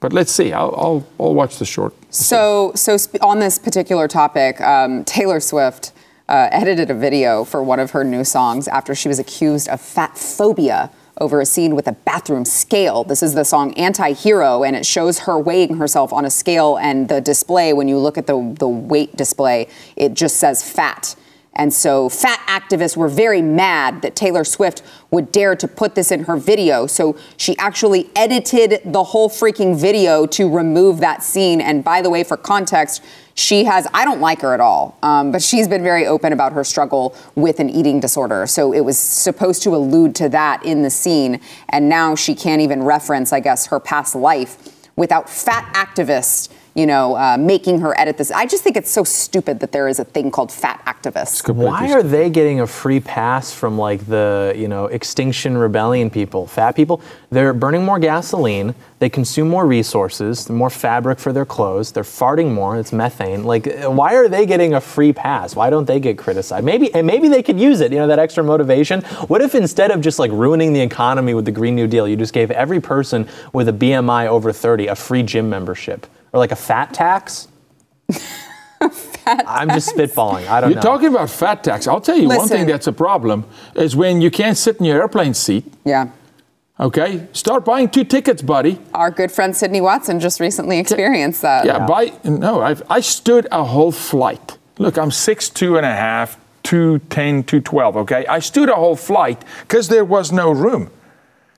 [0.00, 0.52] But let's see.
[0.52, 1.92] I'll, I'll, I'll watch the short.
[2.10, 5.90] So, so sp- on this particular topic, um, Taylor Swift
[6.28, 9.80] uh, edited a video for one of her new songs after she was accused of
[9.80, 13.04] fat phobia over a scene with a bathroom scale.
[13.04, 17.08] This is the song Anti-Hero, and it shows her weighing herself on a scale, and
[17.08, 21.16] the display, when you look at the, the weight display, it just says fat.
[21.54, 26.12] And so fat activists were very mad that Taylor Swift would dare to put this
[26.12, 26.86] in her video.
[26.86, 31.60] So she actually edited the whole freaking video to remove that scene.
[31.60, 33.02] And by the way, for context,
[33.38, 36.52] she has, I don't like her at all, um, but she's been very open about
[36.52, 38.46] her struggle with an eating disorder.
[38.46, 41.40] So it was supposed to allude to that in the scene.
[41.68, 46.86] And now she can't even reference, I guess, her past life without fat activists you
[46.86, 48.30] know, uh, making her edit this.
[48.30, 51.52] I just think it's so stupid that there is a thing called fat activists.
[51.52, 56.46] Why are they getting a free pass from like the you know Extinction Rebellion people,
[56.46, 57.00] fat people?
[57.30, 58.74] They're burning more gasoline.
[59.00, 61.92] They consume more resources, more fabric for their clothes.
[61.92, 62.78] They're farting more.
[62.78, 63.44] It's methane.
[63.44, 65.54] Like, why are they getting a free pass?
[65.54, 66.64] Why don't they get criticized?
[66.64, 67.92] Maybe and maybe they could use it.
[67.92, 69.02] You know, that extra motivation.
[69.28, 72.16] What if instead of just like ruining the economy with the Green New Deal, you
[72.16, 76.52] just gave every person with a BMI over 30 a free gym membership or like
[76.52, 77.48] a fat tax?
[79.26, 80.46] I'm just spitballing.
[80.48, 80.74] I don't know.
[80.74, 80.80] You're know.
[80.80, 81.86] talking about fat tax.
[81.86, 85.00] I'll tell you one thing that's a problem is when you can't sit in your
[85.00, 85.64] airplane seat.
[85.84, 86.10] Yeah.
[86.80, 88.78] Okay, start buying two tickets, buddy.
[88.94, 91.66] Our good friend Sydney Watson just recently experienced that.
[91.66, 92.12] Yeah, buy.
[92.24, 94.56] No, I've, I stood a whole flight.
[94.78, 99.44] Look, I'm six two and a half, 210, 212, Okay, I stood a whole flight
[99.62, 100.90] because there was no room.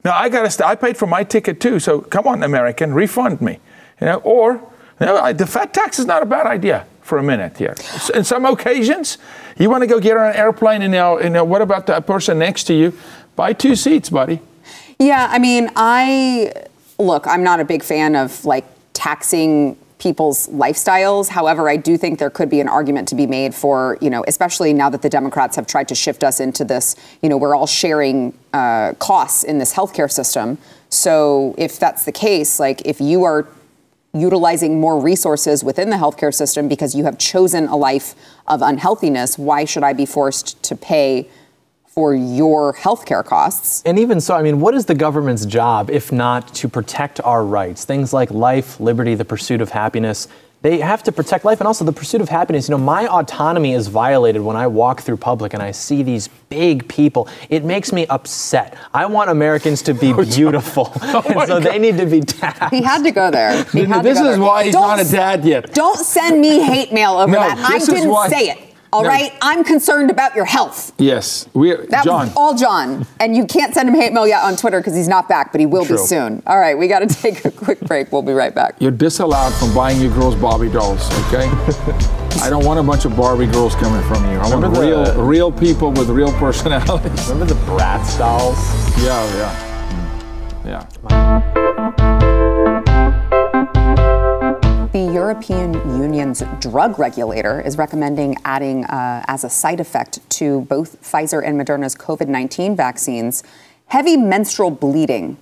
[0.04, 0.50] Now I got to.
[0.50, 1.80] St- I paid for my ticket too.
[1.80, 3.58] So come on, American, refund me.
[4.00, 4.54] You know, or
[5.00, 7.74] you know, the fat tax is not a bad idea for a minute here.
[8.14, 9.18] In some occasions,
[9.58, 12.00] you want to go get on an airplane, and now, you know, what about the
[12.00, 12.92] person next to you?
[13.36, 14.40] Buy two seats, buddy.
[14.98, 16.52] Yeah, I mean, I
[16.98, 21.28] look, I'm not a big fan of like taxing people's lifestyles.
[21.28, 24.24] However, I do think there could be an argument to be made for, you know,
[24.26, 27.54] especially now that the Democrats have tried to shift us into this, you know, we're
[27.54, 30.58] all sharing uh, costs in this healthcare system.
[30.88, 33.46] So if that's the case, like if you are
[34.12, 38.14] utilizing more resources within the healthcare system because you have chosen a life
[38.46, 41.28] of unhealthiness, why should I be forced to pay?
[41.90, 43.82] for your healthcare costs.
[43.84, 47.44] And even so, I mean, what is the government's job if not to protect our
[47.44, 47.84] rights?
[47.84, 50.28] Things like life, liberty, the pursuit of happiness.
[50.62, 52.68] They have to protect life and also the pursuit of happiness.
[52.68, 56.28] You know, my autonomy is violated when I walk through public and I see these
[56.50, 57.28] big people.
[57.48, 58.76] It makes me upset.
[58.92, 60.92] I want Americans to be oh, beautiful.
[61.02, 61.62] oh and so God.
[61.62, 62.74] they need to be taxed.
[62.74, 63.62] He had to go there.
[63.64, 64.40] this go is there.
[64.40, 65.72] why he's don't, not a dad yet.
[65.72, 67.56] Don't send me hate mail over no, that.
[67.58, 68.69] I didn't why, say it.
[68.92, 69.08] All no.
[69.08, 70.92] right, I'm concerned about your health.
[70.98, 71.74] Yes, we.
[71.74, 72.26] That John.
[72.26, 75.08] was all John, and you can't send him hate mail yet on Twitter because he's
[75.08, 75.96] not back, but he will True.
[75.96, 76.42] be soon.
[76.46, 78.10] All right, we got to take a quick break.
[78.10, 78.76] We'll be right back.
[78.80, 81.08] You're disallowed from buying your girls Barbie dolls.
[81.26, 81.48] Okay.
[82.42, 84.38] I don't want a bunch of Barbie girls coming from you.
[84.38, 87.28] I Remember want the, real, real people with real personalities.
[87.28, 88.58] Remember the Bratz dolls?
[89.02, 91.10] Yeah, yeah, mm.
[91.10, 91.49] yeah.
[95.30, 101.40] European Union's drug regulator is recommending adding, uh, as a side effect to both Pfizer
[101.46, 103.44] and Moderna's COVID 19 vaccines,
[103.86, 105.36] heavy menstrual bleeding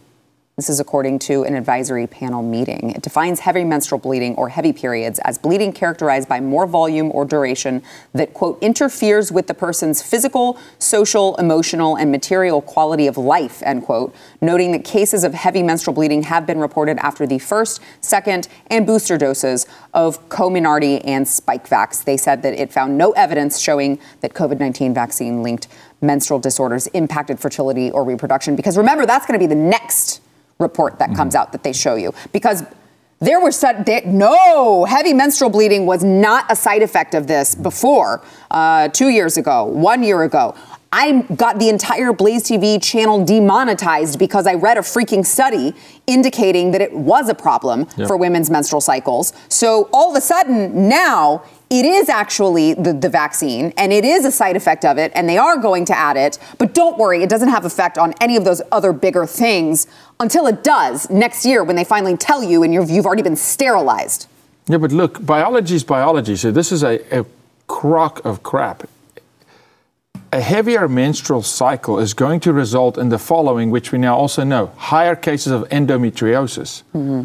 [0.59, 2.91] this is according to an advisory panel meeting.
[2.91, 7.25] It defines heavy menstrual bleeding or heavy periods as bleeding characterized by more volume or
[7.25, 7.81] duration
[8.13, 13.85] that, quote, interferes with the person's physical, social, emotional, and material quality of life, end
[13.85, 18.49] quote, noting that cases of heavy menstrual bleeding have been reported after the first, second,
[18.67, 22.03] and booster doses of Comirnaty and Spikevax.
[22.03, 25.69] They said that it found no evidence showing that COVID 19 vaccine linked
[26.01, 28.57] menstrual disorders impacted fertility or reproduction.
[28.57, 30.21] Because remember, that's going to be the next
[30.59, 31.17] report that mm-hmm.
[31.17, 32.65] comes out that they show you because
[33.21, 33.51] there were
[33.85, 39.09] they, no heavy menstrual bleeding was not a side effect of this before uh, two
[39.09, 40.55] years ago, one year ago.
[40.91, 45.75] I got the entire Blaze TV channel demonetized because I read a freaking study
[46.07, 48.09] indicating that it was a problem yep.
[48.09, 49.33] for women's menstrual cycles.
[49.49, 54.25] So all of a sudden now it is actually the, the vaccine and it is
[54.25, 56.39] a side effect of it and they are going to add it.
[56.57, 59.87] But don't worry, it doesn't have effect on any of those other bigger things
[60.19, 63.37] until it does next year when they finally tell you and you've, you've already been
[63.37, 64.29] sterilized.
[64.67, 66.37] Yeah, but look, biology is biology.
[66.37, 67.27] So this is a, a
[67.67, 68.89] crock of crap.
[70.33, 74.45] A heavier menstrual cycle is going to result in the following, which we now also
[74.45, 76.83] know higher cases of endometriosis.
[76.95, 77.25] Mm-hmm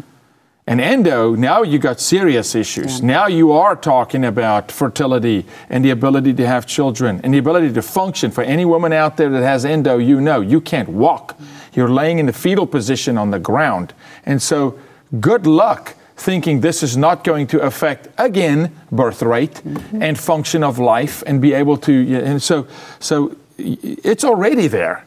[0.66, 3.00] and endo, now you got serious issues.
[3.00, 3.06] Yeah.
[3.06, 7.72] Now you are talking about fertility and the ability to have children and the ability
[7.74, 8.30] to function.
[8.30, 11.38] For any woman out there that has endo, you know you can't walk.
[11.74, 13.92] You're laying in the fetal position on the ground.
[14.24, 14.78] And so,
[15.20, 20.02] good luck thinking this is not going to affect, again, birth rate mm-hmm.
[20.02, 22.22] and function of life and be able to.
[22.24, 22.66] And so,
[23.00, 25.04] so it's already there.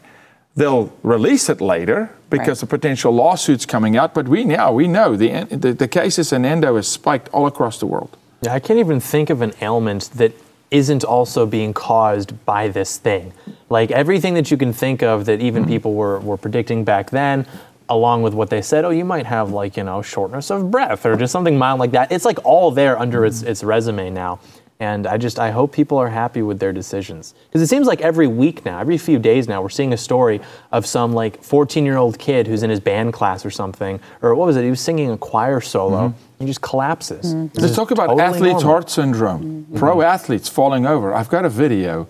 [0.57, 2.63] They'll release it later because right.
[2.63, 4.13] of potential lawsuits coming out.
[4.13, 7.79] But we now we know the, the, the cases in endo is spiked all across
[7.79, 8.17] the world.
[8.41, 10.33] Yeah, I can't even think of an ailment that
[10.71, 13.33] isn't also being caused by this thing.
[13.69, 15.71] Like everything that you can think of that even mm-hmm.
[15.71, 17.45] people were, were predicting back then,
[17.87, 21.05] along with what they said, oh, you might have like, you know, shortness of breath
[21.05, 22.11] or just something mild like that.
[22.11, 23.27] It's like all there under mm-hmm.
[23.27, 24.39] its, its resume now.
[24.79, 28.01] And I just I hope people are happy with their decisions because it seems like
[28.01, 30.39] every week now, every few days now, we're seeing a story
[30.71, 34.35] of some like 14 year old kid who's in his band class or something, or
[34.35, 34.63] what was it?
[34.63, 36.09] He was singing a choir solo.
[36.09, 36.43] Mm-hmm.
[36.43, 37.33] He just collapses.
[37.33, 37.59] Mm-hmm.
[37.59, 38.71] Let's talk about totally athlete's normal.
[38.71, 39.43] heart syndrome.
[39.63, 39.77] Mm-hmm.
[39.77, 41.11] Pro athletes falling over.
[41.11, 42.07] I've got a video,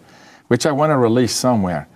[0.48, 1.88] which I want to release somewhere,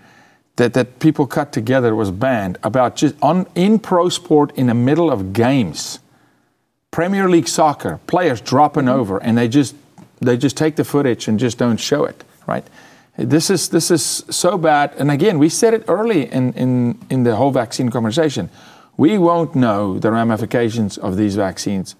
[0.55, 1.93] that, that people cut together.
[1.93, 5.99] Was banned about just on in pro sport in the middle of games.
[6.91, 8.99] Premier League soccer, players dropping mm-hmm.
[8.99, 9.75] over, and they just
[10.21, 12.65] they just take the footage and just don't show it, right?
[13.17, 14.93] This is, this is so bad.
[14.97, 18.49] And again, we said it early in, in, in the whole vaccine conversation.
[18.97, 21.95] We won't know the ramifications of these vaccines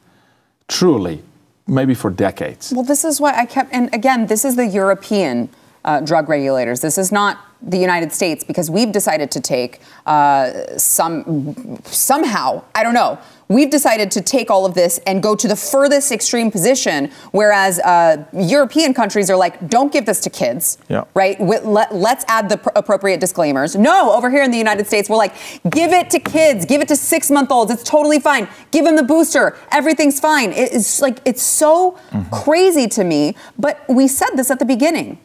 [0.68, 1.22] truly,
[1.68, 2.72] maybe for decades.
[2.74, 5.50] Well, this is what I kept, and again, this is the European
[5.84, 6.82] uh, drug regulators.
[6.82, 12.84] This is not the United States because we've decided to take uh, some somehow I
[12.84, 13.20] don't know.
[13.52, 17.80] We've decided to take all of this and go to the furthest extreme position, whereas
[17.80, 21.04] uh, European countries are like, don't give this to kids, yeah.
[21.14, 21.38] right?
[21.42, 23.76] Let, us add the pr- appropriate disclaimers.
[23.76, 25.36] No, over here in the United States, we're like,
[25.70, 27.72] give it to kids, give it to six month olds.
[27.72, 28.48] It's totally fine.
[28.72, 29.58] Give them the booster.
[29.74, 30.54] Everything's fine.
[30.54, 32.34] It's like, it's so mm-hmm.
[32.34, 33.36] crazy to me.
[33.60, 35.20] But we said this at the beginning.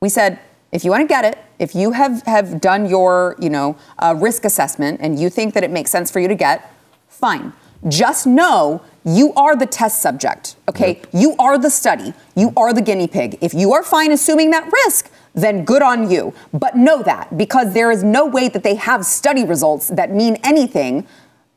[0.00, 0.38] We said,
[0.70, 4.14] if you want to get it, if you have, have done your, you know, uh,
[4.16, 6.72] risk assessment and you think that it makes sense for you to get,
[7.08, 7.52] fine.
[7.88, 10.94] Just know you are the test subject, okay?
[10.94, 11.06] Yep.
[11.12, 12.14] You are the study.
[12.34, 13.38] You are the guinea pig.
[13.40, 16.32] If you are fine assuming that risk, then good on you.
[16.52, 20.38] But know that because there is no way that they have study results that mean
[20.42, 21.06] anything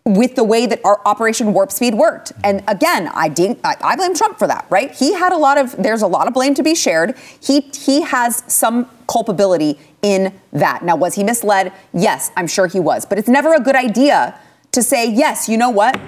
[0.07, 2.34] with the way that our Operation Warp Speed worked.
[2.34, 2.41] Mm-hmm.
[2.43, 4.91] And again, I, de- I, blame Trump for that, right?
[4.91, 7.15] He had a lot of, there's a lot of blame to be shared.
[7.41, 10.84] He, he has some culpability in that.
[10.84, 11.73] Now, was he misled?
[11.93, 13.05] Yes, I'm sure he was.
[13.05, 14.39] But it's never a good idea
[14.78, 15.99] to say, yes, you know what?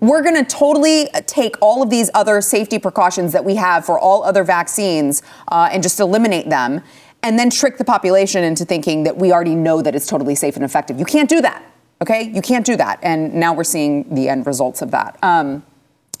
[0.00, 3.98] We're going to totally take all of these other safety precautions that we have for
[3.98, 6.82] all other vaccines uh, and just eliminate them
[7.22, 10.56] and then trick the population into thinking that we already know that it's totally safe
[10.56, 10.98] and effective.
[10.98, 11.64] You can't do that.
[12.02, 12.98] Okay, you can't do that.
[13.02, 15.18] And now we're seeing the end results of that.
[15.22, 15.64] Um,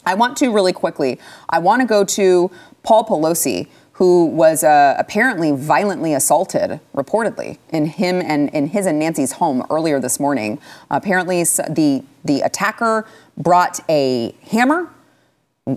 [0.06, 2.50] I want to really quickly, I want to go to
[2.84, 3.68] Paul Pelosi,
[3.98, 9.66] who was uh, apparently violently assaulted, reportedly, in him and in his and Nancy's home
[9.70, 10.60] earlier this morning.
[10.88, 14.88] apparently, the, the attacker brought a hammer,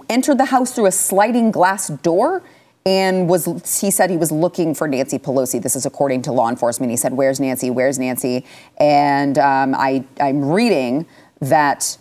[0.07, 2.43] entered the house through a sliding glass door,
[2.85, 3.45] and was
[3.81, 5.59] he said he was looking for Nancy Pelosi.
[5.59, 6.91] This is according to law enforcement.
[6.91, 7.71] He said, "Where's Nancy?
[7.71, 8.45] Where's Nancy?"
[8.77, 11.07] And um, I, I'm reading
[11.39, 11.97] that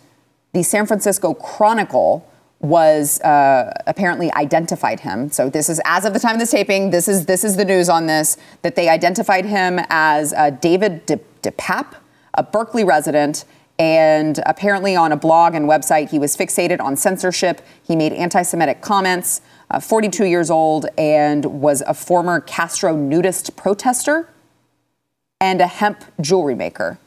[0.53, 2.30] the San Francisco Chronicle
[2.61, 5.31] was uh, apparently identified him.
[5.31, 6.91] So this is as of the time of this taping.
[6.91, 11.05] This is this is the news on this that they identified him as uh, David
[11.05, 11.95] De- DePape,
[12.35, 13.45] a Berkeley resident.
[13.79, 17.61] And apparently, on a blog and website, he was fixated on censorship.
[17.81, 19.41] He made anti Semitic comments
[19.71, 24.29] uh, 42 years old, and was a former Castro nudist protester
[25.39, 26.99] and a hemp jewelry maker.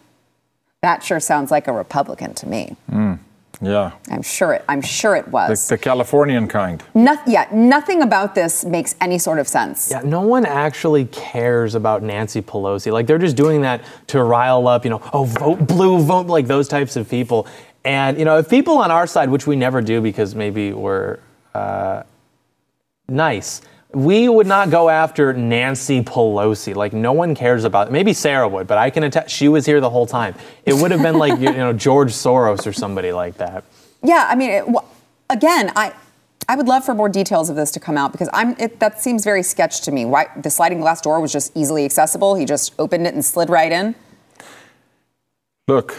[0.83, 2.77] That sure sounds like a Republican to me.
[2.91, 3.19] Mm,
[3.61, 3.93] yeah.
[4.11, 4.65] I'm sure it.
[4.69, 6.83] I'm sure it was the, the Californian kind.
[6.95, 9.91] No, yeah, nothing about this makes any sort of sense.
[9.91, 12.93] Yeah, no one actually cares about Nancy Pelosi.
[12.93, 16.47] Like they're just doing that to rile up, you know, oh vote blue, vote like
[16.47, 17.47] those types of people.
[17.85, 21.19] And you know, if people on our side, which we never do because maybe we're
[21.55, 22.03] uh,
[23.09, 23.61] nice.
[23.95, 26.75] We would not go after Nancy Pelosi.
[26.75, 27.89] Like no one cares about.
[27.89, 27.93] It.
[27.93, 30.35] Maybe Sara would, but I can attest she was here the whole time.
[30.67, 33.65] It would have been like you know George Soros or somebody like that.
[34.03, 34.89] Yeah, I mean, it, well,
[35.31, 35.93] again, I
[36.49, 39.01] I would love for more details of this to come out because I'm it, that
[39.01, 40.05] seems very sketch to me.
[40.05, 42.35] Why the sliding glass door was just easily accessible?
[42.35, 43.95] He just opened it and slid right in.
[45.67, 45.99] Look,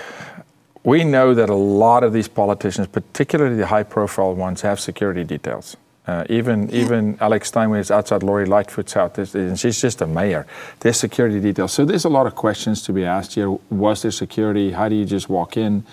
[0.84, 5.76] we know that a lot of these politicians, particularly the high-profile ones, have security details.
[6.08, 10.46] Uh, even even Alex Steinway is outside Lori Lightfoot's house, and she's just a mayor.
[10.82, 13.50] There's security details, so there's a lot of questions to be asked here.
[13.72, 14.72] Was there security?
[14.72, 15.84] How do you just walk in?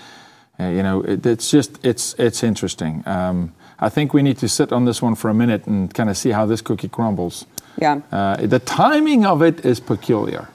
[0.60, 3.02] Uh, you know, it, it's just it's it's interesting.
[3.06, 6.10] Um, I think we need to sit on this one for a minute and kind
[6.10, 7.46] of see how this cookie crumbles.
[7.80, 8.00] Yeah.
[8.12, 10.48] Uh, the timing of it is peculiar.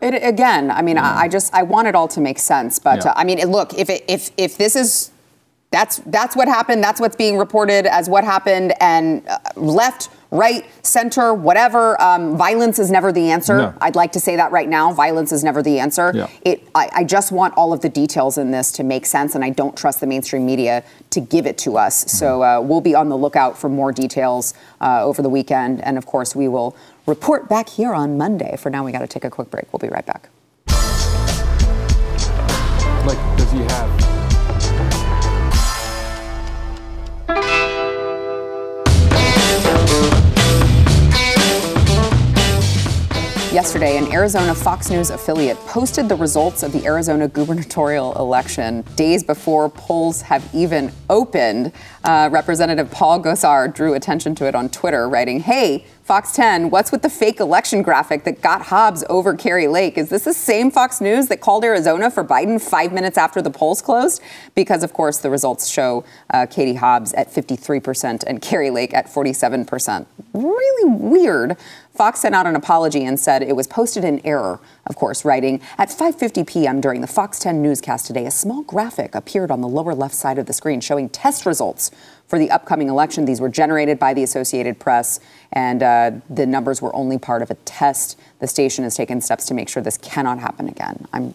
[0.00, 1.14] It, again, I mean, yeah.
[1.14, 3.10] I, I, just I want it all to make sense, but yeah.
[3.10, 5.10] Uh, I mean, look, if it, if if this is
[5.70, 6.82] that's that's what happened.
[6.82, 8.74] That's what's being reported as what happened.
[8.80, 12.00] And uh, left, right, center, whatever.
[12.02, 13.56] Um, violence is never the answer.
[13.56, 13.74] No.
[13.80, 14.92] I'd like to say that right now.
[14.92, 16.10] Violence is never the answer.
[16.12, 16.28] Yeah.
[16.44, 16.68] It.
[16.74, 19.50] I, I, just want all of the details in this to make sense, and I
[19.50, 22.04] don't trust the mainstream media to give it to us.
[22.04, 22.16] Mm-hmm.
[22.16, 25.96] So uh, we'll be on the lookout for more details uh, over the weekend, and
[25.96, 28.56] of course we will report back here on Monday.
[28.56, 29.72] For now, we got to take a quick break.
[29.72, 30.30] We'll be right back.
[33.06, 34.09] Like, does he have?
[43.52, 49.24] Yesterday, an Arizona Fox News affiliate posted the results of the Arizona gubernatorial election days
[49.24, 51.72] before polls have even opened.
[52.04, 56.90] Uh, Representative Paul Gosar drew attention to it on Twitter, writing, Hey, Fox 10, what's
[56.90, 59.96] with the fake election graphic that got Hobbs over Kari Lake?
[59.96, 63.48] Is this the same Fox News that called Arizona for Biden five minutes after the
[63.48, 64.20] polls closed?
[64.56, 69.06] Because, of course, the results show uh, Katie Hobbs at 53% and Kari Lake at
[69.06, 70.06] 47%.
[70.34, 71.56] Really weird.
[71.94, 75.60] Fox sent out an apology and said it was posted in error, of course, writing,
[75.78, 76.80] At 5.50 p.m.
[76.80, 80.38] during the Fox 10 newscast today, a small graphic appeared on the lower left side
[80.38, 81.92] of the screen showing test results
[82.30, 83.24] for the upcoming election.
[83.24, 85.18] These were generated by the Associated Press,
[85.52, 88.16] and uh, the numbers were only part of a test.
[88.38, 91.08] The station has taken steps to make sure this cannot happen again.
[91.12, 91.34] I'm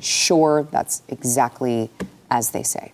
[0.00, 1.88] sure that's exactly
[2.32, 2.92] as they say.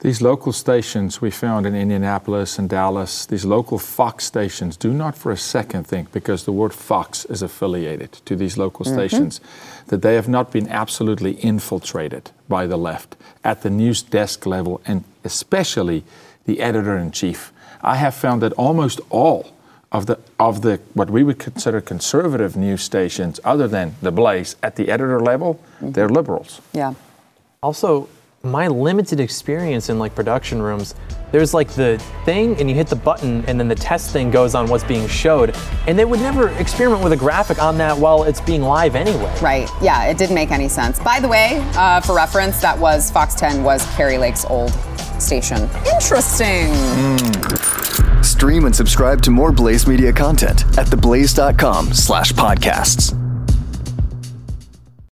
[0.00, 5.16] These local stations we found in Indianapolis and Dallas, these local Fox stations, do not
[5.16, 8.94] for a second think, because the word Fox is affiliated to these local mm-hmm.
[8.94, 9.40] stations,
[9.88, 14.80] that they have not been absolutely infiltrated by the left at the news desk level
[14.86, 16.04] and especially
[16.44, 17.52] the editor in chief.
[17.80, 19.52] I have found that almost all
[19.92, 24.56] of the of the what we would consider conservative news stations, other than the Blaze,
[24.62, 26.60] at the editor level, they're liberals.
[26.72, 26.94] Yeah.
[27.62, 28.08] Also,
[28.44, 30.94] my limited experience in like production rooms,
[31.32, 34.54] there's like the thing and you hit the button and then the test thing goes
[34.54, 35.56] on what's being showed.
[35.86, 39.34] And they would never experiment with a graphic on that while it's being live anyway.
[39.40, 39.68] Right.
[39.82, 40.98] Yeah, it didn't make any sense.
[41.00, 44.72] By the way, uh, for reference, that was Fox 10 was Kari Lake's old
[45.18, 45.68] station.
[45.92, 46.72] Interesting.
[48.22, 53.23] Stream and subscribe to more Blaze Media content at theblaze.com slash podcasts.